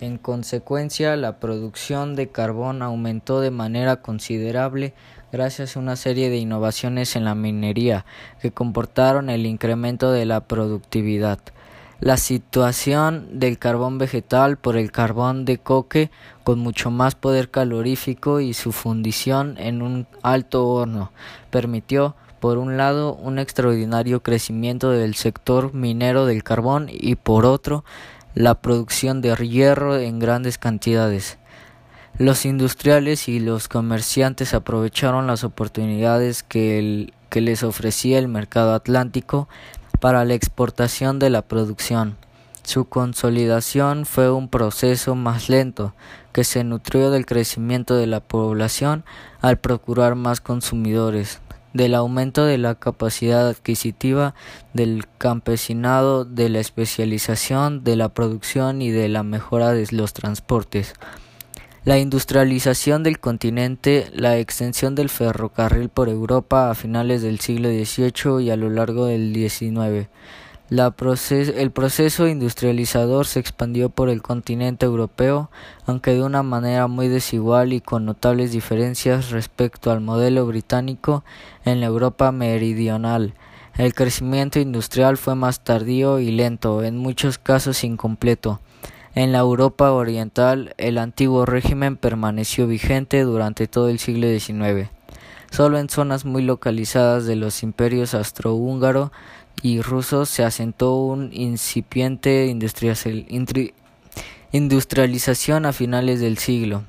En 0.00 0.16
consecuencia, 0.16 1.14
la 1.16 1.40
producción 1.40 2.14
de 2.16 2.28
carbón 2.28 2.80
aumentó 2.80 3.40
de 3.40 3.50
manera 3.50 3.96
considerable 3.96 4.94
gracias 5.32 5.76
a 5.76 5.80
una 5.80 5.96
serie 5.96 6.30
de 6.30 6.38
innovaciones 6.38 7.16
en 7.16 7.24
la 7.24 7.34
minería 7.34 8.04
que 8.40 8.50
comportaron 8.50 9.30
el 9.30 9.46
incremento 9.46 10.12
de 10.12 10.26
la 10.26 10.40
productividad. 10.40 11.38
La 12.00 12.16
situación 12.16 13.38
del 13.38 13.58
carbón 13.58 13.98
vegetal 13.98 14.56
por 14.56 14.76
el 14.76 14.90
carbón 14.90 15.44
de 15.44 15.58
coque 15.58 16.10
con 16.44 16.58
mucho 16.58 16.90
más 16.90 17.14
poder 17.14 17.50
calorífico 17.50 18.40
y 18.40 18.54
su 18.54 18.72
fundición 18.72 19.56
en 19.58 19.82
un 19.82 20.06
alto 20.22 20.66
horno 20.66 21.12
permitió 21.50 22.16
por 22.40 22.56
un 22.56 22.78
lado 22.78 23.14
un 23.14 23.38
extraordinario 23.38 24.22
crecimiento 24.22 24.90
del 24.90 25.14
sector 25.14 25.74
minero 25.74 26.24
del 26.24 26.42
carbón 26.42 26.88
y 26.90 27.16
por 27.16 27.44
otro 27.44 27.84
la 28.34 28.54
producción 28.54 29.20
de 29.20 29.34
hierro 29.36 29.96
en 29.98 30.18
grandes 30.18 30.56
cantidades. 30.56 31.39
Los 32.18 32.44
industriales 32.44 33.28
y 33.28 33.40
los 33.40 33.68
comerciantes 33.68 34.52
aprovecharon 34.52 35.26
las 35.26 35.42
oportunidades 35.44 36.42
que, 36.42 37.12
que 37.30 37.40
les 37.40 37.62
ofrecía 37.62 38.18
el 38.18 38.28
mercado 38.28 38.74
atlántico 38.74 39.48
para 40.00 40.24
la 40.24 40.34
exportación 40.34 41.18
de 41.18 41.30
la 41.30 41.42
producción. 41.42 42.16
Su 42.62 42.84
consolidación 42.84 44.04
fue 44.06 44.30
un 44.30 44.48
proceso 44.48 45.14
más 45.14 45.48
lento, 45.48 45.94
que 46.32 46.44
se 46.44 46.62
nutrió 46.62 47.10
del 47.10 47.26
crecimiento 47.26 47.96
de 47.96 48.06
la 48.06 48.20
población 48.20 49.04
al 49.40 49.58
procurar 49.58 50.14
más 50.14 50.40
consumidores, 50.40 51.40
del 51.72 51.94
aumento 51.94 52.44
de 52.44 52.58
la 52.58 52.74
capacidad 52.74 53.48
adquisitiva 53.48 54.34
del 54.74 55.06
campesinado, 55.18 56.24
de 56.24 56.48
la 56.48 56.60
especialización 56.60 57.82
de 57.82 57.96
la 57.96 58.08
producción 58.10 58.82
y 58.82 58.90
de 58.90 59.08
la 59.08 59.22
mejora 59.22 59.72
de 59.72 59.86
los 59.90 60.12
transportes. 60.12 60.94
La 61.82 61.98
industrialización 61.98 63.02
del 63.02 63.20
continente, 63.20 64.10
la 64.12 64.36
extensión 64.36 64.94
del 64.94 65.08
ferrocarril 65.08 65.88
por 65.88 66.10
Europa 66.10 66.70
a 66.70 66.74
finales 66.74 67.22
del 67.22 67.40
siglo 67.40 67.70
XVIII 67.70 68.44
y 68.44 68.50
a 68.50 68.56
lo 68.56 68.68
largo 68.68 69.06
del 69.06 69.32
XIX, 69.32 70.08
el 70.70 71.70
proceso 71.72 72.28
industrializador 72.28 73.26
se 73.26 73.40
expandió 73.40 73.88
por 73.88 74.10
el 74.10 74.20
continente 74.20 74.84
europeo, 74.84 75.50
aunque 75.86 76.12
de 76.12 76.22
una 76.22 76.42
manera 76.42 76.86
muy 76.86 77.08
desigual 77.08 77.72
y 77.72 77.80
con 77.80 78.04
notables 78.04 78.52
diferencias 78.52 79.30
respecto 79.30 79.90
al 79.90 80.02
modelo 80.02 80.46
británico 80.46 81.24
en 81.64 81.80
la 81.80 81.86
Europa 81.86 82.30
meridional. 82.30 83.32
El 83.78 83.94
crecimiento 83.94 84.60
industrial 84.60 85.16
fue 85.16 85.34
más 85.34 85.64
tardío 85.64 86.20
y 86.20 86.30
lento, 86.30 86.84
en 86.84 86.98
muchos 86.98 87.38
casos 87.38 87.82
incompleto. 87.84 88.60
En 89.14 89.32
la 89.32 89.38
Europa 89.38 89.90
oriental, 89.90 90.74
el 90.78 90.96
antiguo 90.96 91.44
régimen 91.44 91.96
permaneció 91.96 92.68
vigente 92.68 93.22
durante 93.22 93.66
todo 93.66 93.88
el 93.88 93.98
siglo 93.98 94.28
XIX. 94.28 94.88
Solo 95.50 95.78
en 95.78 95.88
zonas 95.88 96.24
muy 96.24 96.42
localizadas 96.42 97.26
de 97.26 97.34
los 97.34 97.64
imperios 97.64 98.14
austrohúngaro 98.14 99.10
y 99.62 99.80
ruso 99.80 100.26
se 100.26 100.44
asentó 100.44 100.94
un 100.94 101.30
incipiente 101.32 102.46
industrialización 104.52 105.66
a 105.66 105.72
finales 105.72 106.20
del 106.20 106.38
siglo. 106.38 106.84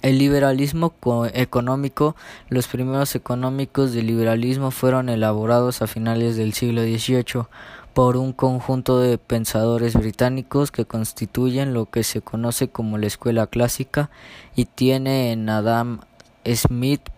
El 0.00 0.18
liberalismo 0.18 0.94
económico, 1.32 2.16
los 2.48 2.68
primeros 2.68 3.14
económicos 3.14 3.92
del 3.92 4.06
liberalismo 4.06 4.70
fueron 4.70 5.10
elaborados 5.10 5.82
a 5.82 5.86
finales 5.86 6.36
del 6.36 6.54
siglo 6.54 6.82
XVIII 6.82 7.46
por 7.94 8.16
un 8.16 8.32
conjunto 8.32 8.98
de 8.98 9.18
pensadores 9.18 9.94
británicos 9.94 10.70
que 10.70 10.84
constituyen 10.84 11.72
lo 11.72 11.86
que 11.86 12.02
se 12.02 12.20
conoce 12.20 12.68
como 12.68 12.98
la 12.98 13.06
escuela 13.06 13.46
clásica 13.46 14.10
y 14.56 14.64
tiene 14.64 15.32
en 15.32 15.48
Adam 15.48 16.00
Smith 16.44 17.08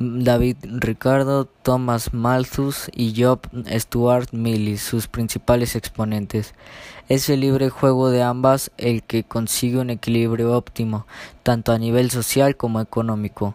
David 0.00 0.56
Ricardo, 0.62 1.44
Thomas 1.44 2.12
Malthus 2.12 2.90
y 2.92 3.14
Job 3.22 3.40
Stuart 3.70 4.32
Mill, 4.32 4.76
sus 4.78 5.06
principales 5.06 5.76
exponentes. 5.76 6.54
Es 7.08 7.28
el 7.28 7.40
libre 7.40 7.70
juego 7.70 8.10
de 8.10 8.22
ambas 8.22 8.72
el 8.76 9.04
que 9.04 9.22
consigue 9.22 9.78
un 9.78 9.90
equilibrio 9.90 10.56
óptimo, 10.56 11.06
tanto 11.44 11.70
a 11.70 11.78
nivel 11.78 12.10
social 12.10 12.56
como 12.56 12.80
económico. 12.80 13.54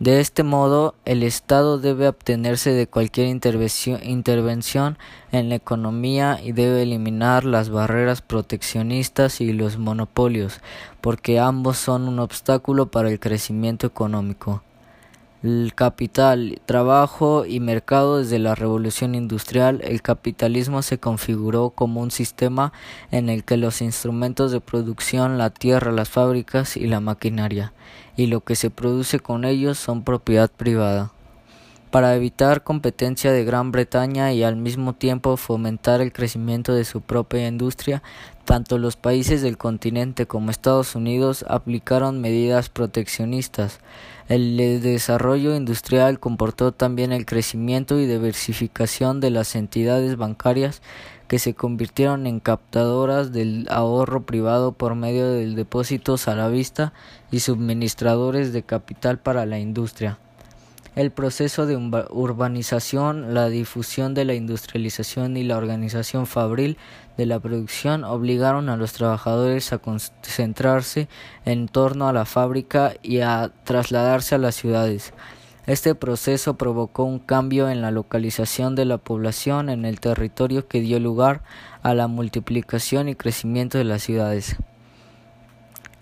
De 0.00 0.18
este 0.20 0.44
modo, 0.44 0.94
el 1.04 1.22
Estado 1.22 1.76
debe 1.76 2.06
abstenerse 2.06 2.72
de 2.72 2.86
cualquier 2.86 3.26
intervención 3.28 4.96
en 5.30 5.48
la 5.50 5.54
economía 5.54 6.40
y 6.42 6.52
debe 6.52 6.84
eliminar 6.84 7.44
las 7.44 7.68
barreras 7.68 8.22
proteccionistas 8.22 9.42
y 9.42 9.52
los 9.52 9.76
monopolios, 9.76 10.60
porque 11.02 11.38
ambos 11.38 11.76
son 11.76 12.08
un 12.08 12.18
obstáculo 12.18 12.86
para 12.86 13.10
el 13.10 13.20
crecimiento 13.20 13.86
económico. 13.86 14.62
El 15.42 15.72
capital, 15.74 16.60
trabajo 16.66 17.46
y 17.46 17.60
mercado 17.60 18.18
desde 18.18 18.38
la 18.38 18.54
revolución 18.54 19.14
industrial, 19.14 19.80
el 19.82 20.02
capitalismo 20.02 20.82
se 20.82 20.98
configuró 20.98 21.70
como 21.70 22.02
un 22.02 22.10
sistema 22.10 22.74
en 23.10 23.30
el 23.30 23.44
que 23.44 23.56
los 23.56 23.80
instrumentos 23.80 24.52
de 24.52 24.60
producción, 24.60 25.38
la 25.38 25.48
tierra, 25.48 25.92
las 25.92 26.10
fábricas 26.10 26.76
y 26.76 26.86
la 26.86 27.00
maquinaria, 27.00 27.72
y 28.18 28.26
lo 28.26 28.42
que 28.42 28.54
se 28.54 28.68
produce 28.68 29.18
con 29.18 29.46
ellos 29.46 29.78
son 29.78 30.04
propiedad 30.04 30.50
privada 30.50 31.10
para 31.90 32.14
evitar 32.14 32.62
competencia 32.62 33.32
de 33.32 33.44
Gran 33.44 33.72
Bretaña 33.72 34.32
y 34.32 34.44
al 34.44 34.56
mismo 34.56 34.94
tiempo 34.94 35.36
fomentar 35.36 36.00
el 36.00 36.12
crecimiento 36.12 36.72
de 36.72 36.84
su 36.84 37.00
propia 37.00 37.48
industria, 37.48 38.02
tanto 38.44 38.78
los 38.78 38.96
países 38.96 39.42
del 39.42 39.58
continente 39.58 40.26
como 40.26 40.50
Estados 40.50 40.94
Unidos 40.94 41.44
aplicaron 41.48 42.20
medidas 42.20 42.68
proteccionistas. 42.68 43.80
El 44.30 44.56
desarrollo 44.80 45.56
industrial 45.56 46.20
comportó 46.20 46.70
también 46.70 47.10
el 47.10 47.26
crecimiento 47.26 47.98
y 47.98 48.06
diversificación 48.06 49.18
de 49.18 49.30
las 49.30 49.56
entidades 49.56 50.14
bancarias 50.16 50.82
que 51.26 51.40
se 51.40 51.54
convirtieron 51.54 52.28
en 52.28 52.38
captadoras 52.38 53.32
del 53.32 53.66
ahorro 53.70 54.22
privado 54.22 54.70
por 54.70 54.94
medio 54.94 55.32
de 55.32 55.48
depósitos 55.48 56.28
a 56.28 56.36
la 56.36 56.46
vista 56.46 56.92
y 57.32 57.40
suministradores 57.40 58.52
de 58.52 58.62
capital 58.62 59.18
para 59.18 59.46
la 59.46 59.58
industria. 59.58 60.20
El 60.96 61.12
proceso 61.12 61.66
de 61.66 61.76
urbanización, 62.10 63.32
la 63.32 63.48
difusión 63.48 64.12
de 64.12 64.24
la 64.24 64.34
industrialización 64.34 65.36
y 65.36 65.44
la 65.44 65.56
organización 65.56 66.26
fabril 66.26 66.78
de 67.16 67.26
la 67.26 67.38
producción 67.38 68.02
obligaron 68.02 68.68
a 68.68 68.76
los 68.76 68.92
trabajadores 68.92 69.72
a 69.72 69.78
concentrarse 69.78 71.08
en 71.44 71.68
torno 71.68 72.08
a 72.08 72.12
la 72.12 72.24
fábrica 72.24 72.94
y 73.02 73.20
a 73.20 73.52
trasladarse 73.62 74.34
a 74.34 74.38
las 74.38 74.56
ciudades. 74.56 75.12
Este 75.66 75.94
proceso 75.94 76.54
provocó 76.54 77.04
un 77.04 77.20
cambio 77.20 77.68
en 77.68 77.82
la 77.82 77.92
localización 77.92 78.74
de 78.74 78.86
la 78.86 78.98
población 78.98 79.68
en 79.68 79.84
el 79.84 80.00
territorio 80.00 80.66
que 80.66 80.80
dio 80.80 80.98
lugar 80.98 81.42
a 81.82 81.94
la 81.94 82.08
multiplicación 82.08 83.08
y 83.08 83.14
crecimiento 83.14 83.78
de 83.78 83.84
las 83.84 84.02
ciudades. 84.02 84.56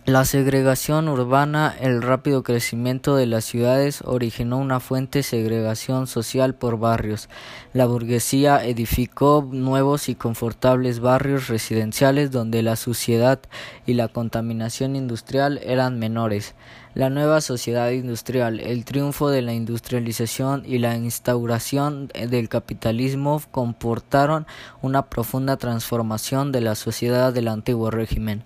La 0.09 0.25
segregación 0.25 1.07
urbana, 1.07 1.77
el 1.79 2.01
rápido 2.01 2.43
crecimiento 2.43 3.15
de 3.15 3.27
las 3.27 3.45
ciudades 3.45 4.01
originó 4.07 4.57
una 4.57 4.81
fuente 4.81 5.23
segregación 5.23 6.07
social 6.07 6.55
por 6.55 6.79
barrios. 6.79 7.29
La 7.75 7.85
burguesía 7.85 8.65
edificó 8.65 9.47
nuevos 9.53 10.09
y 10.09 10.15
confortables 10.15 11.01
barrios 11.01 11.49
residenciales 11.49 12.31
donde 12.31 12.63
la 12.63 12.77
suciedad 12.77 13.39
y 13.85 13.93
la 13.93 14.09
contaminación 14.09 14.97
industrial 14.97 15.61
eran 15.63 15.99
menores. 15.99 16.55
La 16.95 17.11
nueva 17.11 17.43
sociedad 17.43 17.91
industrial, 17.91 18.61
el 18.61 18.87
triunfo 18.87 19.29
de 19.29 19.43
la 19.43 19.53
industrialización 19.53 20.63
y 20.65 20.79
la 20.79 20.97
instauración 20.97 22.09
del 22.09 22.49
capitalismo 22.49 23.43
comportaron 23.51 24.47
una 24.81 25.11
profunda 25.11 25.59
transformación 25.59 26.51
de 26.51 26.63
la 26.63 26.77
sociedad 26.77 27.31
del 27.31 27.49
antiguo 27.49 27.91
régimen. 27.91 28.43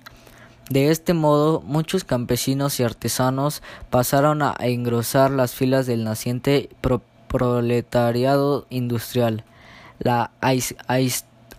De 0.72 0.88
este 0.88 1.12
modo, 1.12 1.60
muchos 1.60 2.02
campesinos 2.02 2.80
y 2.80 2.82
artesanos 2.82 3.62
pasaron 3.90 4.40
a 4.40 4.56
engrosar 4.58 5.30
las 5.30 5.52
filas 5.52 5.84
del 5.86 6.02
naciente 6.02 6.70
proletariado 7.28 8.64
industrial. 8.70 9.44
La 9.98 10.30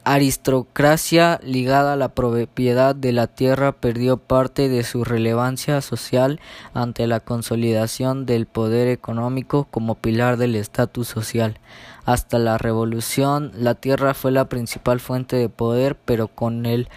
aristocracia 0.04 1.40
ligada 1.44 1.94
a 1.94 1.96
la 1.96 2.10
propiedad 2.10 2.96
de 2.96 3.12
la 3.12 3.28
tierra 3.28 3.74
perdió 3.74 4.18
parte 4.18 4.68
de 4.68 4.84
su 4.84 5.04
relevancia 5.04 5.80
social 5.82 6.40
ante 6.74 7.06
la 7.06 7.20
consolidación 7.20 8.26
del 8.26 8.48
poder 8.48 8.88
económico 8.88 9.68
como 9.70 9.94
pilar 9.94 10.38
del 10.38 10.56
estatus 10.56 11.08
social. 11.08 11.60
Hasta 12.04 12.40
la 12.40 12.58
revolución, 12.58 13.52
la 13.54 13.76
tierra 13.76 14.16
fue 14.16 14.32
la 14.32 14.50
principal 14.50 15.00
fuente 15.00 15.36
de 15.36 15.50
poder, 15.50 15.96
pero 16.04 16.30
con 16.30 16.66
el 16.66 16.90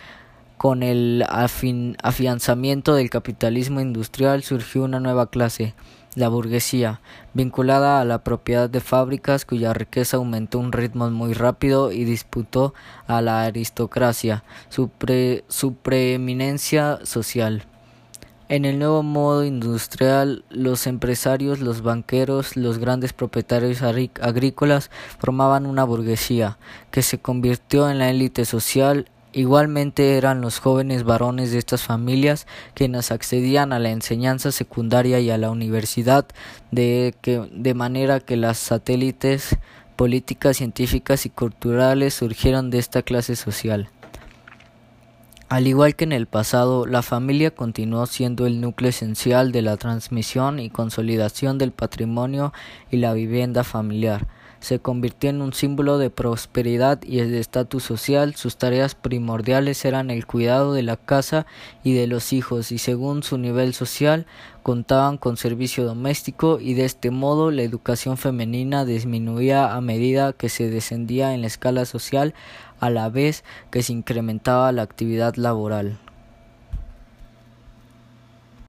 con 0.57 0.83
el 0.83 1.25
afianzamiento 1.29 2.95
del 2.95 3.11
capitalismo 3.11 3.81
industrial 3.81 4.42
surgió 4.42 4.85
una 4.85 5.01
nueva 5.01 5.31
clase, 5.31 5.75
la 6.14 6.29
burguesía, 6.29 7.01
vinculada 7.35 8.01
a 8.01 8.05
la 8.05 8.25
propiedad 8.25 8.71
de 8.71 8.81
fábricas 8.81 9.45
cuya 9.45 9.75
riqueza 9.75 10.16
aumentó 10.16 10.59
a 10.59 10.62
un 10.62 10.73
ritmo 10.73 11.11
muy 11.11 11.35
rápido 11.35 11.92
y 11.92 12.05
disputó 12.05 12.73
a 13.07 13.21
la 13.21 13.45
aristocracia 13.45 14.45
su, 14.71 14.90
su 15.49 15.75
preeminencia 15.75 17.01
social. 17.05 17.66
En 18.49 18.64
el 18.64 18.79
nuevo 18.79 19.03
modo 19.03 19.45
industrial, 19.45 20.45
los 20.51 20.87
empresarios, 20.87 21.59
los 21.59 21.83
banqueros, 21.83 22.57
los 22.57 22.79
grandes 22.79 23.12
propietarios 23.12 23.83
agrícolas 23.83 24.90
formaban 25.19 25.66
una 25.66 25.83
burguesía 25.83 26.57
que 26.92 27.03
se 27.03 27.19
convirtió 27.19 27.90
en 27.90 27.99
la 27.99 28.09
élite 28.09 28.45
social 28.45 29.11
Igualmente 29.37 30.16
eran 30.16 30.40
los 30.40 30.61
jóvenes 30.61 31.05
varones 31.05 31.53
de 31.53 31.59
estas 31.59 31.83
familias 31.83 32.46
quienes 32.72 33.12
accedían 33.12 33.75
a 33.75 33.79
la 33.79 33.90
enseñanza 33.90 34.51
secundaria 34.51 35.20
y 35.20 35.29
a 35.29 35.37
la 35.37 35.51
universidad 35.51 36.25
de, 36.70 37.14
que, 37.20 37.46
de 37.53 37.75
manera 37.75 38.20
que 38.20 38.38
las 38.38 38.57
satélites 38.57 39.59
políticas, 39.94 40.57
científicas 40.57 41.27
y 41.27 41.29
culturales 41.29 42.14
surgieron 42.14 42.70
de 42.70 42.79
esta 42.79 43.03
clase 43.03 43.37
social. 43.37 43.90
Al 45.51 45.66
igual 45.66 45.96
que 45.96 46.05
en 46.05 46.12
el 46.12 46.27
pasado, 46.27 46.87
la 46.87 47.03
familia 47.03 47.51
continuó 47.51 48.07
siendo 48.07 48.46
el 48.46 48.62
núcleo 48.62 48.88
esencial 48.88 49.53
de 49.53 49.61
la 49.61 49.77
transmisión 49.77 50.59
y 50.61 50.70
consolidación 50.70 51.59
del 51.59 51.72
patrimonio 51.72 52.55
y 52.90 52.96
la 52.96 53.12
vivienda 53.12 53.64
familiar 53.64 54.27
se 54.66 54.81
convirtió 54.81 55.31
en 55.31 55.42
un 55.42 55.52
símbolo 55.52 55.96
de 55.96 56.11
prosperidad 56.11 57.00
y 57.05 57.20
de 57.20 57.38
estatus 57.38 57.85
social. 57.85 58.35
Sus 58.35 58.57
tareas 58.57 58.96
primordiales 58.96 59.85
eran 59.85 60.11
el 60.11 60.26
cuidado 60.26 60.72
de 60.72 60.83
la 60.83 60.96
casa 60.96 61.46
y 61.85 61.94
de 61.94 62.09
los 62.09 62.33
hijos 62.33 62.72
y 62.72 62.79
según 62.79 63.22
su 63.22 63.38
nivel 63.38 63.74
social 63.74 64.26
contaban 64.64 65.18
con 65.18 65.37
servicio 65.37 65.85
doméstico 65.85 66.59
y 66.61 66.74
de 66.74 66.85
este 66.85 67.12
modo 67.12 67.52
la 67.52 67.62
educación 67.62 68.16
femenina 68.16 68.85
disminuía 68.85 69.72
a 69.72 69.81
medida 69.81 70.33
que 70.33 70.48
se 70.48 70.68
descendía 70.68 71.33
en 71.33 71.42
la 71.42 71.46
escala 71.46 71.85
social 71.85 72.35
a 72.81 72.90
la 72.90 73.09
vez 73.09 73.44
que 73.70 73.85
se 73.85 73.92
incrementaba 73.92 74.72
la 74.72 74.83
actividad 74.83 75.37
laboral. 75.37 75.96